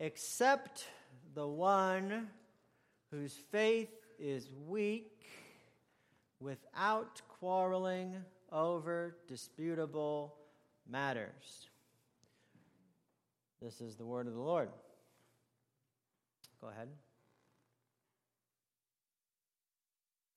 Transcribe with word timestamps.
except 0.00 0.86
the 1.34 1.46
one 1.46 2.28
whose 3.10 3.32
faith 3.50 3.90
is 4.18 4.50
weak, 4.66 5.24
without 6.40 7.20
quarreling 7.40 8.16
over 8.52 9.16
disputable 9.26 10.34
matters. 10.88 11.68
This 13.60 13.80
is 13.80 13.96
the 13.96 14.06
word 14.06 14.26
of 14.26 14.34
the 14.34 14.40
Lord. 14.40 14.68
Go 16.60 16.68
ahead. 16.68 16.88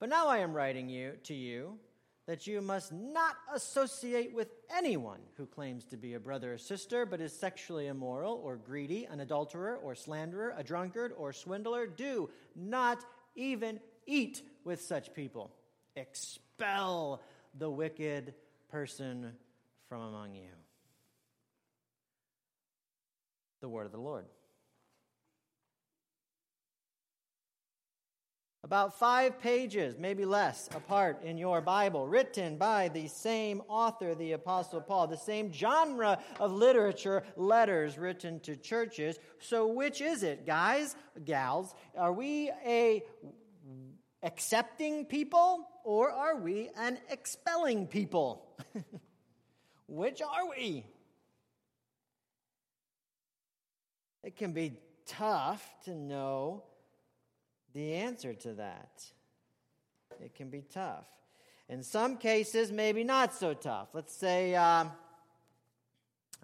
But 0.00 0.08
now 0.08 0.26
I 0.26 0.38
am 0.38 0.52
writing 0.52 0.88
you 0.88 1.12
to 1.24 1.34
you 1.34 1.78
that 2.26 2.46
you 2.46 2.60
must 2.60 2.92
not 2.92 3.36
associate 3.54 4.32
with 4.32 4.48
anyone 4.74 5.18
who 5.36 5.46
claims 5.46 5.84
to 5.86 5.96
be 5.96 6.14
a 6.14 6.20
brother 6.20 6.54
or 6.54 6.58
sister 6.58 7.04
but 7.04 7.20
is 7.20 7.32
sexually 7.32 7.88
immoral 7.88 8.40
or 8.44 8.56
greedy, 8.56 9.04
an 9.06 9.20
adulterer 9.20 9.76
or 9.76 9.94
slanderer, 9.94 10.54
a 10.56 10.62
drunkard 10.62 11.12
or 11.16 11.32
swindler. 11.32 11.86
Do 11.86 12.30
not 12.54 13.04
even 13.34 13.80
eat 14.06 14.42
with 14.64 14.80
such 14.80 15.14
people. 15.14 15.50
Expel 15.96 17.20
the 17.58 17.70
wicked 17.70 18.34
person 18.70 19.32
from 19.88 20.02
among 20.02 20.34
you. 20.34 20.50
The 23.60 23.68
word 23.68 23.86
of 23.86 23.92
the 23.92 24.00
Lord. 24.00 24.26
About 28.64 28.96
five 28.96 29.40
pages, 29.40 29.98
maybe 29.98 30.24
less, 30.24 30.68
apart 30.74 31.20
in 31.24 31.36
your 31.36 31.60
Bible, 31.60 32.06
written 32.06 32.56
by 32.56 32.88
the 32.88 33.08
same 33.08 33.60
author, 33.66 34.14
the 34.14 34.32
Apostle 34.32 34.80
Paul, 34.80 35.08
the 35.08 35.16
same 35.16 35.52
genre 35.52 36.18
of 36.38 36.52
literature, 36.52 37.24
letters 37.36 37.98
written 37.98 38.38
to 38.40 38.56
churches. 38.56 39.18
So, 39.40 39.66
which 39.66 40.00
is 40.00 40.22
it, 40.22 40.46
guys, 40.46 40.94
gals? 41.24 41.74
Are 41.98 42.12
we 42.12 42.52
a 42.64 43.02
accepting 44.22 45.06
people 45.06 45.66
or 45.84 46.12
are 46.12 46.36
we 46.36 46.70
an 46.76 46.98
expelling 47.10 47.88
people? 47.88 48.46
which 49.88 50.22
are 50.22 50.48
we? 50.56 50.86
It 54.22 54.36
can 54.36 54.52
be 54.52 54.74
tough 55.04 55.68
to 55.84 55.96
know 55.96 56.62
the 57.74 57.94
answer 57.94 58.34
to 58.34 58.54
that. 58.54 59.04
It 60.20 60.34
can 60.34 60.50
be 60.50 60.62
tough. 60.62 61.06
In 61.68 61.82
some 61.82 62.16
cases, 62.16 62.70
maybe 62.70 63.04
not 63.04 63.34
so 63.34 63.54
tough. 63.54 63.88
Let's 63.92 64.14
say, 64.14 64.54
uh, 64.54 64.84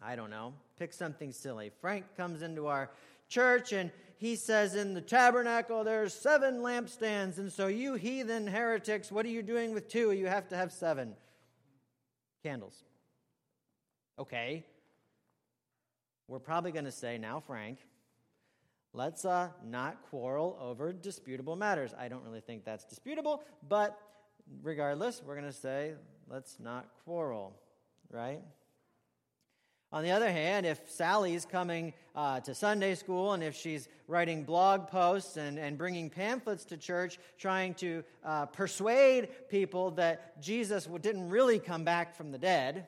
I 0.02 0.16
don't 0.16 0.30
know, 0.30 0.54
pick 0.78 0.92
something 0.92 1.32
silly. 1.32 1.70
Frank 1.80 2.04
comes 2.16 2.42
into 2.42 2.66
our 2.66 2.90
church 3.28 3.72
and 3.72 3.90
he 4.16 4.36
says, 4.36 4.74
In 4.74 4.94
the 4.94 5.00
tabernacle, 5.00 5.84
there's 5.84 6.14
seven 6.14 6.60
lampstands. 6.60 7.38
And 7.38 7.52
so, 7.52 7.66
you 7.66 7.94
heathen 7.94 8.46
heretics, 8.46 9.12
what 9.12 9.26
are 9.26 9.30
you 9.30 9.42
doing 9.42 9.72
with 9.74 9.88
two? 9.88 10.12
You 10.12 10.26
have 10.26 10.48
to 10.48 10.56
have 10.56 10.72
seven 10.72 11.14
candles. 12.42 12.84
Okay. 14.18 14.64
We're 16.26 16.40
probably 16.40 16.72
going 16.72 16.84
to 16.84 16.92
say, 16.92 17.18
Now, 17.18 17.40
Frank, 17.40 17.78
Let's 18.92 19.24
uh, 19.24 19.48
not 19.64 20.02
quarrel 20.10 20.58
over 20.60 20.92
disputable 20.92 21.56
matters. 21.56 21.94
I 21.98 22.08
don't 22.08 22.24
really 22.24 22.40
think 22.40 22.64
that's 22.64 22.84
disputable, 22.84 23.42
but 23.68 23.98
regardless, 24.62 25.22
we're 25.24 25.34
going 25.34 25.46
to 25.46 25.52
say, 25.52 25.92
let's 26.28 26.58
not 26.58 26.88
quarrel, 27.04 27.54
right? 28.10 28.40
On 29.90 30.02
the 30.02 30.10
other 30.10 30.30
hand, 30.30 30.66
if 30.66 30.90
Sally's 30.90 31.46
coming 31.46 31.94
uh, 32.14 32.40
to 32.40 32.54
Sunday 32.54 32.94
school 32.94 33.32
and 33.32 33.42
if 33.42 33.54
she's 33.54 33.88
writing 34.06 34.44
blog 34.44 34.88
posts 34.88 35.38
and, 35.38 35.58
and 35.58 35.78
bringing 35.78 36.10
pamphlets 36.10 36.66
to 36.66 36.76
church, 36.76 37.18
trying 37.38 37.72
to 37.74 38.04
uh, 38.22 38.44
persuade 38.46 39.28
people 39.48 39.92
that 39.92 40.42
Jesus 40.42 40.86
didn't 41.00 41.30
really 41.30 41.58
come 41.58 41.84
back 41.84 42.14
from 42.14 42.32
the 42.32 42.38
dead, 42.38 42.86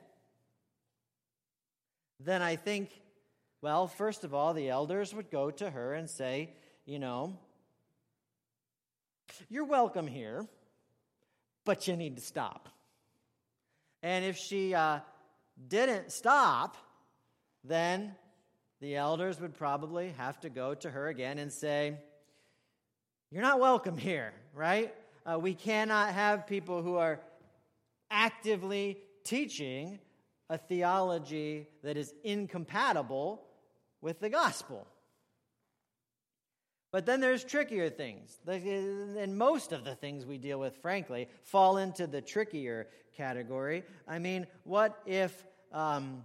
then 2.23 2.43
I 2.43 2.57
think 2.57 2.91
well, 3.63 3.87
first 3.87 4.25
of 4.25 4.33
all, 4.33 4.55
the 4.55 4.71
elders 4.71 5.15
would 5.15 5.31
go 5.31 5.51
to 5.51 5.71
her 5.71 5.93
and 5.93 6.09
say, 6.09 6.55
You 6.87 6.99
know, 6.99 7.39
you're 9.49 9.67
welcome 9.67 10.07
here, 10.07 10.47
but 11.65 11.87
you 11.87 11.97
need 11.97 12.17
to 12.17 12.23
stop. 12.23 12.69
And 14.03 14.25
if 14.25 14.37
she 14.37 14.75
uh, 14.75 15.01
didn't 15.69 16.11
stop, 16.11 16.77
then 17.63 18.15
the 18.81 18.97
elders 18.97 19.39
would 19.41 19.55
probably 19.55 20.15
have 20.17 20.41
to 20.41 20.49
go 20.49 20.75
to 20.75 20.91
her 20.91 21.09
again 21.09 21.39
and 21.39 21.53
say, 21.53 21.99
You're 23.31 23.43
not 23.43 23.61
welcome 23.61 23.99
here, 23.99 24.33
right? 24.55 24.95
Uh, 25.27 25.39
we 25.39 25.53
cannot 25.53 26.15
have 26.15 26.47
people 26.47 26.83
who 26.83 26.97
are 26.97 27.21
actively 28.11 28.97
teaching 29.23 29.99
a 30.49 30.57
theology 30.57 31.69
that 31.85 31.99
is 31.99 32.15
incompatible 32.25 33.43
with 34.01 34.21
the 34.21 34.29
gospel. 34.29 34.87
But 36.93 37.07
then 37.07 37.21
there's 37.21 37.45
trickier 37.45 37.89
things. 37.89 38.39
And 38.47 39.37
most 39.39 39.73
of 39.73 39.85
the 39.85 39.95
things 39.95 40.27
we 40.27 40.39
deal 40.39 40.59
with, 40.59 40.77
frankly, 40.77 41.29
fall 41.45 41.77
into 41.79 42.07
the 42.07 42.21
trickier 42.21 42.89
category. 43.17 43.85
I 44.09 44.19
mean, 44.19 44.47
what 44.65 45.01
if 45.07 45.45
um, 45.73 46.25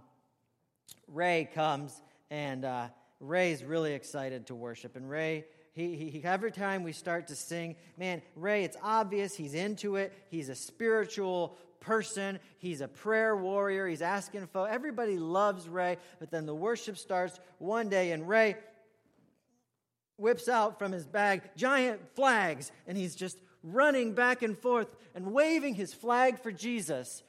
Ray 1.06 1.48
comes 1.54 2.02
and 2.30 2.64
uh, 2.64 2.88
Ray's 3.20 3.62
really 3.62 3.92
excited 3.92 4.48
to 4.48 4.54
worship, 4.54 4.96
and 4.96 5.08
Ray 5.08 5.44
he, 5.76 5.94
he, 5.94 6.24
every 6.24 6.52
time 6.52 6.84
we 6.84 6.92
start 6.92 7.26
to 7.26 7.36
sing, 7.36 7.76
man, 7.98 8.22
Ray, 8.34 8.64
it's 8.64 8.78
obvious 8.82 9.36
he's 9.36 9.52
into 9.52 9.96
it. 9.96 10.10
He's 10.30 10.48
a 10.48 10.54
spiritual 10.54 11.58
person. 11.80 12.38
He's 12.58 12.80
a 12.80 12.88
prayer 12.88 13.36
warrior. 13.36 13.86
He's 13.86 14.02
asking 14.02 14.46
for 14.48 14.68
everybody 14.68 15.18
loves 15.18 15.68
Ray. 15.68 15.98
But 16.18 16.30
then 16.30 16.46
the 16.46 16.54
worship 16.54 16.98
starts 16.98 17.38
one 17.58 17.88
day, 17.88 18.12
and 18.12 18.28
Ray 18.28 18.56
whips 20.16 20.48
out 20.48 20.78
from 20.78 20.92
his 20.92 21.06
bag 21.06 21.42
giant 21.56 22.00
flags, 22.14 22.72
and 22.86 22.96
he's 22.96 23.14
just 23.14 23.38
running 23.62 24.12
back 24.14 24.42
and 24.42 24.56
forth 24.56 24.88
and 25.14 25.32
waving 25.32 25.74
his 25.74 25.92
flag 25.92 26.38
for 26.38 26.52
Jesus 26.52 27.22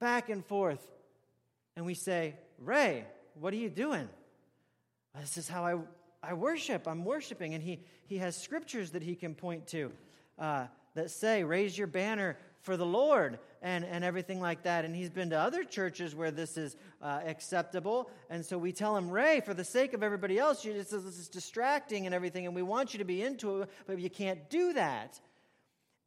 back 0.00 0.28
and 0.28 0.44
forth. 0.44 0.90
And 1.76 1.86
we 1.86 1.94
say, 1.94 2.34
Ray, 2.58 3.04
what 3.34 3.52
are 3.52 3.58
you 3.58 3.70
doing? 3.70 4.08
This 5.18 5.38
is 5.38 5.48
how 5.48 5.64
I 5.64 5.76
I 6.26 6.32
worship. 6.34 6.88
I'm 6.88 7.04
worshiping. 7.04 7.54
And 7.54 7.62
he, 7.62 7.80
he 8.06 8.18
has 8.18 8.36
scriptures 8.36 8.90
that 8.90 9.02
he 9.02 9.14
can 9.14 9.34
point 9.34 9.66
to 9.68 9.92
uh, 10.38 10.66
that 10.94 11.10
say, 11.10 11.44
raise 11.44 11.76
your 11.78 11.86
banner 11.86 12.36
for 12.66 12.76
the 12.76 12.84
Lord 12.84 13.38
and, 13.62 13.84
and 13.84 14.04
everything 14.04 14.40
like 14.40 14.64
that. 14.64 14.84
And 14.84 14.94
he's 14.94 15.08
been 15.08 15.30
to 15.30 15.38
other 15.38 15.62
churches 15.62 16.16
where 16.16 16.32
this 16.32 16.58
is 16.58 16.76
uh, 17.00 17.20
acceptable. 17.24 18.10
And 18.28 18.44
so 18.44 18.58
we 18.58 18.72
tell 18.72 18.96
him, 18.96 19.08
Ray, 19.08 19.40
for 19.40 19.54
the 19.54 19.64
sake 19.64 19.94
of 19.94 20.02
everybody 20.02 20.36
else, 20.36 20.64
you, 20.64 20.72
this, 20.74 20.92
is, 20.92 21.04
this 21.04 21.18
is 21.18 21.28
distracting 21.28 22.06
and 22.06 22.14
everything, 22.14 22.44
and 22.44 22.56
we 22.56 22.62
want 22.62 22.92
you 22.92 22.98
to 22.98 23.04
be 23.04 23.22
into 23.22 23.62
it, 23.62 23.70
but 23.86 24.00
you 24.00 24.10
can't 24.10 24.50
do 24.50 24.72
that. 24.72 25.18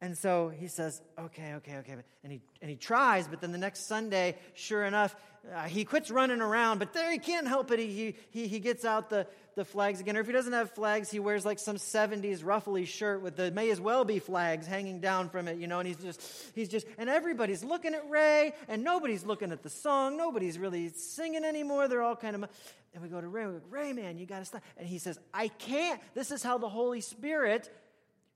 And 0.02 0.16
so 0.16 0.50
he 0.50 0.68
says, 0.68 1.00
okay, 1.18 1.54
okay, 1.54 1.76
okay. 1.78 1.96
And 2.24 2.32
he, 2.32 2.40
and 2.60 2.70
he 2.70 2.76
tries, 2.76 3.26
but 3.26 3.40
then 3.40 3.52
the 3.52 3.58
next 3.58 3.86
Sunday, 3.86 4.36
sure 4.54 4.84
enough, 4.84 5.16
uh, 5.54 5.64
he 5.64 5.84
quits 5.84 6.10
running 6.10 6.42
around, 6.42 6.78
but 6.78 6.92
there 6.92 7.10
he 7.10 7.18
can't 7.18 7.48
help 7.48 7.70
it. 7.70 7.78
He, 7.78 8.14
he, 8.30 8.46
he 8.46 8.60
gets 8.60 8.84
out 8.84 9.08
the, 9.08 9.26
the 9.54 9.64
flags 9.64 10.00
again. 10.00 10.16
Or 10.16 10.20
if 10.20 10.26
he 10.26 10.32
doesn't 10.32 10.52
have 10.52 10.70
flags, 10.70 11.10
he 11.10 11.20
wears 11.20 11.44
like 11.44 11.58
some 11.58 11.76
70s 11.76 12.44
ruffly 12.44 12.84
shirt 12.84 13.22
with 13.22 13.36
the 13.36 13.50
may 13.50 13.70
as 13.70 13.80
well 13.80 14.04
be 14.04 14.18
flags 14.18 14.66
hanging 14.66 15.00
down 15.00 15.28
from 15.28 15.48
it, 15.48 15.58
you 15.58 15.66
know, 15.66 15.78
and 15.78 15.88
he's 15.88 15.96
just, 15.96 16.22
he's 16.54 16.68
just, 16.68 16.86
and 16.98 17.08
everybody's 17.08 17.64
looking 17.64 17.94
at 17.94 18.08
Ray, 18.08 18.52
and 18.68 18.84
nobody's 18.84 19.24
looking 19.24 19.52
at 19.52 19.62
the 19.62 19.70
song. 19.70 20.16
Nobody's 20.16 20.58
really 20.58 20.88
singing 20.90 21.44
anymore. 21.44 21.88
They're 21.88 22.02
all 22.02 22.16
kind 22.16 22.36
of, 22.36 22.48
and 22.94 23.02
we 23.02 23.08
go 23.08 23.20
to 23.20 23.28
Ray, 23.28 23.46
we 23.46 23.52
go, 23.54 23.60
Ray, 23.70 23.92
man, 23.92 24.18
you 24.18 24.26
got 24.26 24.40
to 24.40 24.44
stop. 24.44 24.62
And 24.76 24.86
he 24.86 24.98
says, 24.98 25.18
I 25.32 25.48
can't. 25.48 26.00
This 26.14 26.30
is 26.30 26.42
how 26.42 26.58
the 26.58 26.68
Holy 26.68 27.00
Spirit 27.00 27.70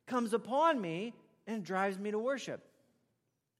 comes 0.06 0.33
upon 0.33 0.81
me 0.81 1.15
and 1.47 1.65
drives 1.65 1.99
me 1.99 2.11
to 2.11 2.19
worship. 2.19 2.62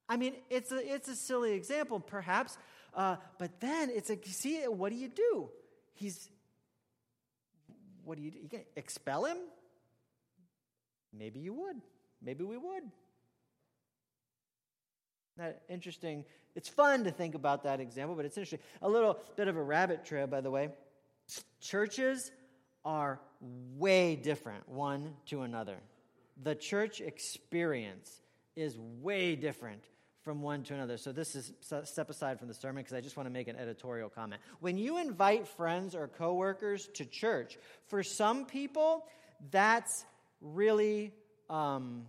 I 0.07 0.17
mean, 0.17 0.33
it's 0.49 0.71
a, 0.71 0.93
it's 0.93 1.07
a 1.07 1.15
silly 1.15 1.53
example, 1.53 1.99
perhaps, 1.99 2.57
uh, 2.93 3.17
but 3.39 3.59
then 3.59 3.89
it's 3.89 4.09
a, 4.09 4.17
see, 4.23 4.61
what 4.63 4.91
do 4.91 4.95
you 4.97 5.09
do? 5.09 5.49
He's, 5.93 6.29
what 8.05 8.17
do 8.17 8.23
you 8.23 8.31
do? 8.31 8.39
You 8.39 8.47
can 8.47 8.61
expel 8.75 9.25
him? 9.25 9.37
Maybe 11.11 11.39
you 11.39 11.53
would. 11.53 11.81
Maybe 12.21 12.43
we 12.43 12.57
would. 12.57 12.83
That 15.37 15.63
interesting. 15.67 16.23
It's 16.55 16.69
fun 16.69 17.03
to 17.03 17.11
think 17.11 17.35
about 17.35 17.63
that 17.63 17.81
example, 17.81 18.15
but 18.15 18.23
it's 18.23 18.37
interesting. 18.37 18.59
A 18.81 18.87
little 18.87 19.19
bit 19.35 19.49
of 19.49 19.57
a 19.57 19.61
rabbit 19.61 20.05
trail, 20.05 20.27
by 20.27 20.39
the 20.39 20.49
way. 20.49 20.69
Churches 21.59 22.31
are 22.85 23.19
way 23.75 24.15
different 24.15 24.69
one 24.69 25.13
to 25.25 25.41
another 25.41 25.75
the 26.41 26.55
church 26.55 27.01
experience 27.01 28.21
is 28.55 28.77
way 28.77 29.35
different 29.35 29.83
from 30.25 30.41
one 30.41 30.63
to 30.63 30.73
another. 30.73 30.97
So 30.97 31.11
this 31.11 31.35
is 31.35 31.53
step 31.83 32.09
aside 32.09 32.39
from 32.39 32.47
the 32.47 32.55
sermon 32.55 32.81
because 32.81 32.97
I 32.97 33.01
just 33.01 33.15
want 33.15 33.27
to 33.27 33.31
make 33.31 33.47
an 33.47 33.55
editorial 33.55 34.09
comment. 34.09 34.41
When 34.59 34.75
you 34.75 34.97
invite 34.97 35.47
friends 35.47 35.93
or 35.93 36.07
coworkers 36.07 36.87
to 36.95 37.05
church, 37.05 37.59
for 37.87 38.01
some 38.01 38.47
people, 38.47 39.05
that's 39.51 40.03
really 40.41 41.13
um, 41.47 42.07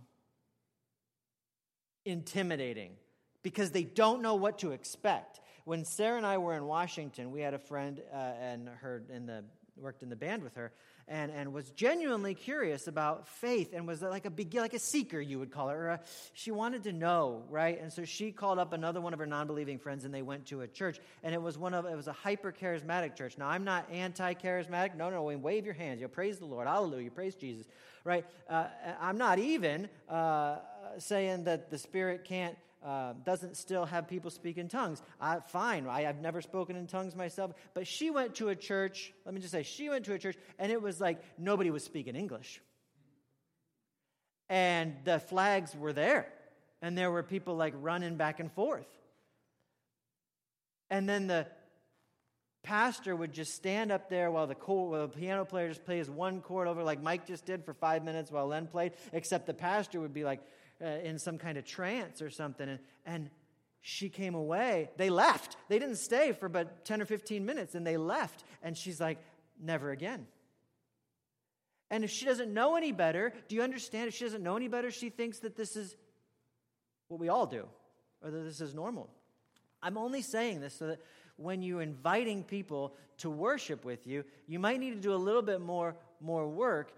intimidating 2.05 2.93
because 3.43 3.69
they 3.69 3.83
don't 3.83 4.23
know 4.23 4.33
what 4.33 4.59
to 4.59 4.71
expect. 4.71 5.39
When 5.65 5.85
Sarah 5.85 6.17
and 6.17 6.25
I 6.25 6.39
were 6.39 6.55
in 6.55 6.65
Washington, 6.65 7.31
we 7.31 7.41
had 7.41 7.53
a 7.53 7.59
friend 7.59 8.01
uh, 8.11 8.15
and 8.15 8.67
her 8.81 9.03
in 9.13 9.27
the 9.27 9.43
worked 9.75 10.01
in 10.01 10.09
the 10.09 10.15
band 10.15 10.41
with 10.41 10.55
her, 10.55 10.71
and, 11.07 11.31
and 11.31 11.53
was 11.53 11.69
genuinely 11.71 12.33
curious 12.33 12.87
about 12.87 13.27
faith 13.27 13.73
and 13.73 13.87
was 13.87 14.01
like 14.01 14.25
a 14.25 14.59
like 14.59 14.73
a 14.73 14.79
seeker, 14.79 15.19
you 15.19 15.39
would 15.39 15.51
call 15.51 15.69
her. 15.69 15.89
A, 15.89 15.99
she 16.33 16.51
wanted 16.51 16.83
to 16.83 16.93
know, 16.93 17.43
right? 17.49 17.81
And 17.81 17.91
so 17.91 18.05
she 18.05 18.31
called 18.31 18.59
up 18.59 18.73
another 18.73 18.99
one 18.99 19.13
of 19.13 19.19
her 19.19 19.25
non-believing 19.25 19.79
friends, 19.79 20.05
and 20.05 20.13
they 20.13 20.21
went 20.21 20.47
to 20.47 20.61
a 20.61 20.67
church, 20.67 20.99
and 21.23 21.33
it 21.33 21.41
was 21.41 21.57
one 21.57 21.73
of 21.73 21.85
it 21.85 21.95
was 21.95 22.07
a 22.07 22.13
hyper 22.13 22.51
charismatic 22.51 23.15
church. 23.15 23.37
Now 23.37 23.47
I'm 23.47 23.63
not 23.63 23.89
anti-charismatic. 23.91 24.95
No, 24.95 25.09
no, 25.09 25.23
wave 25.23 25.65
your 25.65 25.73
hands. 25.73 25.99
You'll 25.99 26.09
praise 26.09 26.39
the 26.39 26.45
Lord, 26.45 26.67
Hallelujah, 26.67 27.11
praise 27.11 27.35
Jesus, 27.35 27.67
right? 28.03 28.25
Uh, 28.49 28.65
I'm 28.99 29.17
not 29.17 29.39
even 29.39 29.89
uh, 30.09 30.57
saying 30.97 31.45
that 31.45 31.69
the 31.69 31.77
Spirit 31.77 32.25
can't 32.25 32.57
uh, 32.85 33.13
doesn't 33.25 33.57
still 33.57 33.85
have 33.85 34.07
people 34.07 34.29
speak 34.29 34.57
in 34.57 34.67
tongues. 34.67 35.01
I, 35.19 35.39
fine, 35.47 35.87
I, 35.87 36.01
have 36.03 36.21
never 36.21 36.41
spoken 36.41 36.75
in 36.75 36.87
tongues 36.87 37.15
myself. 37.15 37.51
But 37.73 37.87
she 37.87 38.09
went 38.09 38.35
to 38.35 38.49
a 38.49 38.55
church, 38.55 39.13
let 39.25 39.33
me 39.33 39.41
just 39.41 39.51
say, 39.51 39.63
she 39.63 39.89
went 39.89 40.05
to 40.05 40.13
a 40.13 40.19
church, 40.19 40.37
and 40.59 40.71
it 40.71 40.81
was 40.81 40.99
like 40.99 41.19
nobody 41.37 41.71
was 41.71 41.83
speaking 41.83 42.15
English. 42.15 42.61
And 44.49 44.95
the 45.03 45.19
flags 45.19 45.75
were 45.75 45.91
there, 45.91 46.27
and 46.81 46.97
there 46.97 47.11
were 47.11 47.23
people 47.23 47.55
like 47.55 47.73
running 47.77 48.15
back 48.15 48.39
and 48.39 48.51
forth. 48.51 48.87
And 50.89 51.09
then 51.09 51.27
the 51.27 51.47
pastor 52.63 53.15
would 53.15 53.33
just 53.33 53.53
stand 53.53 53.91
up 53.91 54.09
there 54.09 54.29
while 54.29 54.47
the, 54.47 54.53
while 54.53 55.07
the 55.07 55.17
piano 55.17 55.45
player 55.45 55.69
just 55.69 55.85
plays 55.85 56.09
one 56.09 56.41
chord 56.41 56.67
over, 56.67 56.83
like 56.83 57.01
Mike 57.01 57.25
just 57.25 57.45
did 57.45 57.65
for 57.65 57.73
five 57.73 58.03
minutes 58.03 58.31
while 58.31 58.47
Len 58.47 58.67
played, 58.67 58.93
except 59.13 59.47
the 59.47 59.53
pastor 59.53 59.99
would 59.99 60.13
be 60.13 60.23
like, 60.23 60.41
uh, 60.81 60.87
in 61.03 61.17
some 61.19 61.37
kind 61.37 61.57
of 61.57 61.65
trance 61.65 62.21
or 62.21 62.29
something. 62.29 62.69
And, 62.69 62.79
and 63.05 63.29
she 63.81 64.09
came 64.09 64.35
away. 64.35 64.89
They 64.97 65.09
left. 65.09 65.57
They 65.69 65.79
didn't 65.79 65.97
stay 65.97 66.31
for 66.33 66.49
but 66.49 66.85
10 66.85 67.01
or 67.01 67.05
15 67.05 67.45
minutes, 67.45 67.75
and 67.75 67.85
they 67.85 67.97
left. 67.97 68.43
And 68.61 68.77
she's 68.77 68.99
like, 68.99 69.17
never 69.61 69.91
again. 69.91 70.27
And 71.89 72.03
if 72.03 72.11
she 72.11 72.25
doesn't 72.25 72.53
know 72.53 72.75
any 72.75 72.91
better, 72.91 73.33
do 73.47 73.55
you 73.55 73.61
understand? 73.61 74.09
If 74.09 74.15
she 74.15 74.25
doesn't 74.25 74.43
know 74.43 74.57
any 74.57 74.67
better, 74.67 74.91
she 74.91 75.09
thinks 75.09 75.39
that 75.39 75.55
this 75.55 75.75
is 75.75 75.95
what 77.07 77.19
we 77.19 77.29
all 77.29 77.45
do, 77.45 77.65
or 78.21 78.29
that 78.29 78.43
this 78.43 78.59
is 78.59 78.75
normal. 78.75 79.09
I'm 79.81 79.97
only 79.97 80.21
saying 80.21 80.59
this 80.59 80.73
so 80.73 80.87
that 80.87 80.99
when 81.37 81.61
you're 81.61 81.81
inviting 81.81 82.43
people 82.43 82.95
to 83.19 83.29
worship 83.29 83.85
with 83.85 84.05
you, 84.05 84.25
you 84.47 84.59
might 84.59 84.79
need 84.79 84.95
to 84.95 84.99
do 84.99 85.13
a 85.13 85.15
little 85.15 85.41
bit 85.41 85.61
more, 85.61 85.95
more 86.19 86.47
work 86.47 86.91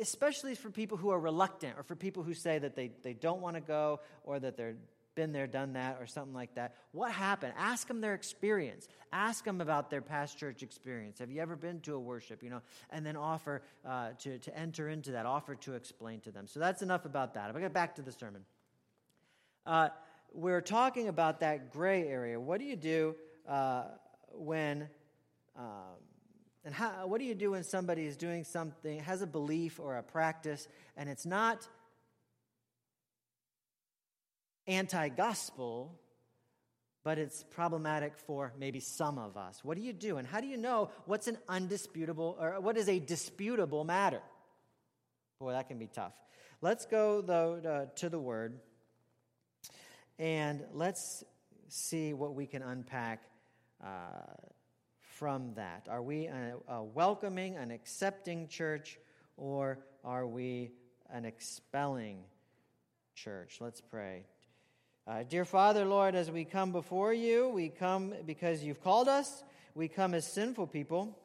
especially 0.00 0.54
for 0.54 0.70
people 0.70 0.96
who 0.96 1.10
are 1.10 1.20
reluctant 1.20 1.78
or 1.78 1.82
for 1.82 1.94
people 1.94 2.22
who 2.22 2.34
say 2.34 2.58
that 2.58 2.74
they, 2.74 2.92
they 3.02 3.12
don't 3.12 3.40
want 3.40 3.56
to 3.56 3.60
go 3.60 4.00
or 4.24 4.38
that 4.38 4.56
they've 4.56 4.76
been 5.14 5.32
there, 5.32 5.46
done 5.46 5.74
that, 5.74 5.98
or 6.00 6.06
something 6.06 6.34
like 6.34 6.54
that. 6.56 6.74
What 6.92 7.12
happened? 7.12 7.54
Ask 7.56 7.86
them 7.86 8.00
their 8.00 8.14
experience. 8.14 8.88
Ask 9.12 9.44
them 9.44 9.60
about 9.60 9.90
their 9.90 10.00
past 10.00 10.38
church 10.38 10.62
experience. 10.62 11.18
Have 11.20 11.30
you 11.30 11.40
ever 11.40 11.56
been 11.56 11.80
to 11.82 11.94
a 11.94 12.00
worship? 12.00 12.42
You 12.42 12.50
know, 12.50 12.62
and 12.90 13.06
then 13.06 13.16
offer 13.16 13.62
uh, 13.86 14.10
to, 14.20 14.38
to 14.38 14.58
enter 14.58 14.88
into 14.88 15.12
that, 15.12 15.26
offer 15.26 15.54
to 15.56 15.74
explain 15.74 16.20
to 16.20 16.32
them. 16.32 16.46
So 16.48 16.60
that's 16.60 16.82
enough 16.82 17.04
about 17.04 17.34
that. 17.34 17.54
I 17.54 17.60
get 17.60 17.72
back 17.72 17.96
to 17.96 18.02
the 18.02 18.12
sermon, 18.12 18.44
uh, 19.66 19.88
we're 20.32 20.60
talking 20.60 21.08
about 21.08 21.40
that 21.40 21.72
gray 21.72 22.08
area. 22.08 22.40
What 22.40 22.58
do 22.58 22.66
you 22.66 22.76
do 22.76 23.14
uh, 23.48 23.84
when 24.32 24.88
um, 25.56 25.64
and 26.64 26.74
how, 26.74 27.06
what 27.06 27.18
do 27.18 27.26
you 27.26 27.34
do 27.34 27.50
when 27.50 27.62
somebody 27.62 28.06
is 28.06 28.16
doing 28.16 28.44
something, 28.44 29.00
has 29.00 29.20
a 29.22 29.26
belief 29.26 29.78
or 29.78 29.96
a 29.96 30.02
practice, 30.02 30.66
and 30.96 31.08
it's 31.08 31.26
not 31.26 31.68
anti 34.66 35.08
gospel, 35.10 35.98
but 37.02 37.18
it's 37.18 37.44
problematic 37.44 38.16
for 38.16 38.52
maybe 38.58 38.80
some 38.80 39.18
of 39.18 39.36
us? 39.36 39.62
What 39.62 39.76
do 39.76 39.82
you 39.82 39.92
do? 39.92 40.16
And 40.16 40.26
how 40.26 40.40
do 40.40 40.46
you 40.46 40.56
know 40.56 40.90
what's 41.04 41.28
an 41.28 41.36
undisputable 41.48 42.38
or 42.40 42.60
what 42.60 42.78
is 42.78 42.88
a 42.88 42.98
disputable 42.98 43.84
matter? 43.84 44.22
Boy, 45.38 45.52
that 45.52 45.68
can 45.68 45.78
be 45.78 45.88
tough. 45.88 46.12
Let's 46.62 46.86
go, 46.86 47.20
though, 47.20 47.88
to 47.96 48.08
the 48.08 48.18
word 48.18 48.58
and 50.18 50.64
let's 50.72 51.24
see 51.68 52.12
what 52.12 52.34
we 52.34 52.46
can 52.46 52.62
unpack. 52.62 53.22
Uh, 53.82 53.88
from 55.24 55.54
that? 55.54 55.86
Are 55.88 56.02
we 56.02 56.26
a, 56.26 56.52
a 56.68 56.84
welcoming, 56.84 57.56
an 57.56 57.70
accepting 57.70 58.46
church, 58.46 58.98
or 59.38 59.78
are 60.04 60.26
we 60.26 60.72
an 61.10 61.24
expelling 61.24 62.18
church? 63.14 63.56
Let's 63.58 63.80
pray. 63.80 64.26
Uh, 65.06 65.22
dear 65.22 65.46
Father, 65.46 65.86
Lord, 65.86 66.14
as 66.14 66.30
we 66.30 66.44
come 66.44 66.72
before 66.72 67.14
you, 67.14 67.48
we 67.48 67.70
come 67.70 68.12
because 68.26 68.62
you've 68.62 68.84
called 68.84 69.08
us. 69.08 69.42
We 69.74 69.88
come 69.88 70.12
as 70.12 70.30
sinful 70.30 70.66
people, 70.66 71.18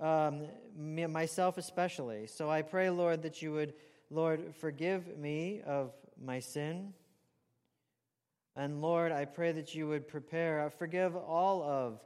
um, 0.00 0.46
me, 0.76 1.04
myself 1.06 1.58
especially. 1.58 2.28
So 2.28 2.48
I 2.48 2.62
pray, 2.62 2.90
Lord, 2.90 3.22
that 3.22 3.42
you 3.42 3.50
would, 3.54 3.74
Lord, 4.08 4.54
forgive 4.60 5.18
me 5.18 5.62
of 5.66 5.90
my 6.24 6.38
sin. 6.38 6.92
And 8.54 8.80
Lord, 8.80 9.10
I 9.10 9.24
pray 9.24 9.50
that 9.50 9.74
you 9.74 9.88
would 9.88 10.06
prepare, 10.06 10.70
forgive 10.70 11.16
all 11.16 11.64
of 11.64 12.00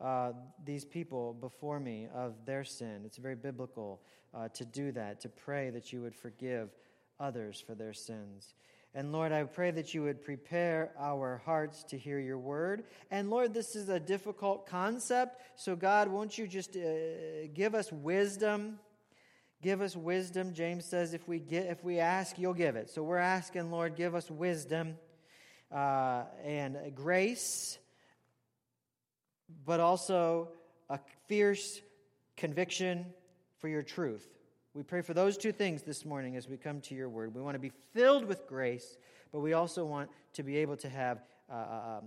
uh, 0.00 0.32
these 0.64 0.84
people 0.84 1.34
before 1.34 1.78
me 1.78 2.08
of 2.14 2.34
their 2.46 2.64
sin. 2.64 3.02
It's 3.04 3.18
very 3.18 3.34
biblical 3.34 4.00
uh, 4.34 4.48
to 4.48 4.64
do 4.64 4.92
that, 4.92 5.20
to 5.20 5.28
pray 5.28 5.70
that 5.70 5.92
you 5.92 6.00
would 6.02 6.14
forgive 6.14 6.70
others 7.18 7.62
for 7.64 7.74
their 7.74 7.92
sins. 7.92 8.54
And 8.94 9.12
Lord, 9.12 9.30
I 9.30 9.44
pray 9.44 9.70
that 9.70 9.94
you 9.94 10.02
would 10.02 10.22
prepare 10.24 10.90
our 10.98 11.40
hearts 11.44 11.84
to 11.84 11.98
hear 11.98 12.18
your 12.18 12.38
word. 12.38 12.84
And 13.10 13.30
Lord, 13.30 13.54
this 13.54 13.76
is 13.76 13.88
a 13.88 14.00
difficult 14.00 14.66
concept. 14.66 15.40
So, 15.54 15.76
God, 15.76 16.08
won't 16.08 16.36
you 16.36 16.48
just 16.48 16.76
uh, 16.76 17.46
give 17.54 17.76
us 17.76 17.92
wisdom? 17.92 18.80
Give 19.62 19.80
us 19.80 19.94
wisdom. 19.94 20.54
James 20.54 20.86
says, 20.86 21.14
if 21.14 21.28
we, 21.28 21.38
get, 21.38 21.66
if 21.66 21.84
we 21.84 22.00
ask, 22.00 22.36
you'll 22.36 22.54
give 22.54 22.74
it. 22.74 22.90
So, 22.90 23.04
we're 23.04 23.18
asking, 23.18 23.70
Lord, 23.70 23.94
give 23.94 24.16
us 24.16 24.28
wisdom 24.28 24.96
uh, 25.70 26.24
and 26.44 26.76
grace 26.94 27.78
but 29.64 29.80
also 29.80 30.48
a 30.88 30.98
fierce 31.26 31.80
conviction 32.36 33.06
for 33.58 33.68
your 33.68 33.82
truth. 33.82 34.26
We 34.74 34.82
pray 34.82 35.02
for 35.02 35.14
those 35.14 35.36
two 35.36 35.52
things 35.52 35.82
this 35.82 36.04
morning 36.04 36.36
as 36.36 36.48
we 36.48 36.56
come 36.56 36.80
to 36.82 36.94
your 36.94 37.08
word. 37.08 37.34
We 37.34 37.42
want 37.42 37.54
to 37.54 37.60
be 37.60 37.72
filled 37.92 38.24
with 38.24 38.46
grace, 38.46 38.96
but 39.32 39.40
we 39.40 39.52
also 39.52 39.84
want 39.84 40.10
to 40.34 40.42
be 40.42 40.56
able 40.58 40.76
to 40.76 40.88
have 40.88 41.22
uh, 41.50 41.54
uh 41.54 41.98
um, 41.98 42.04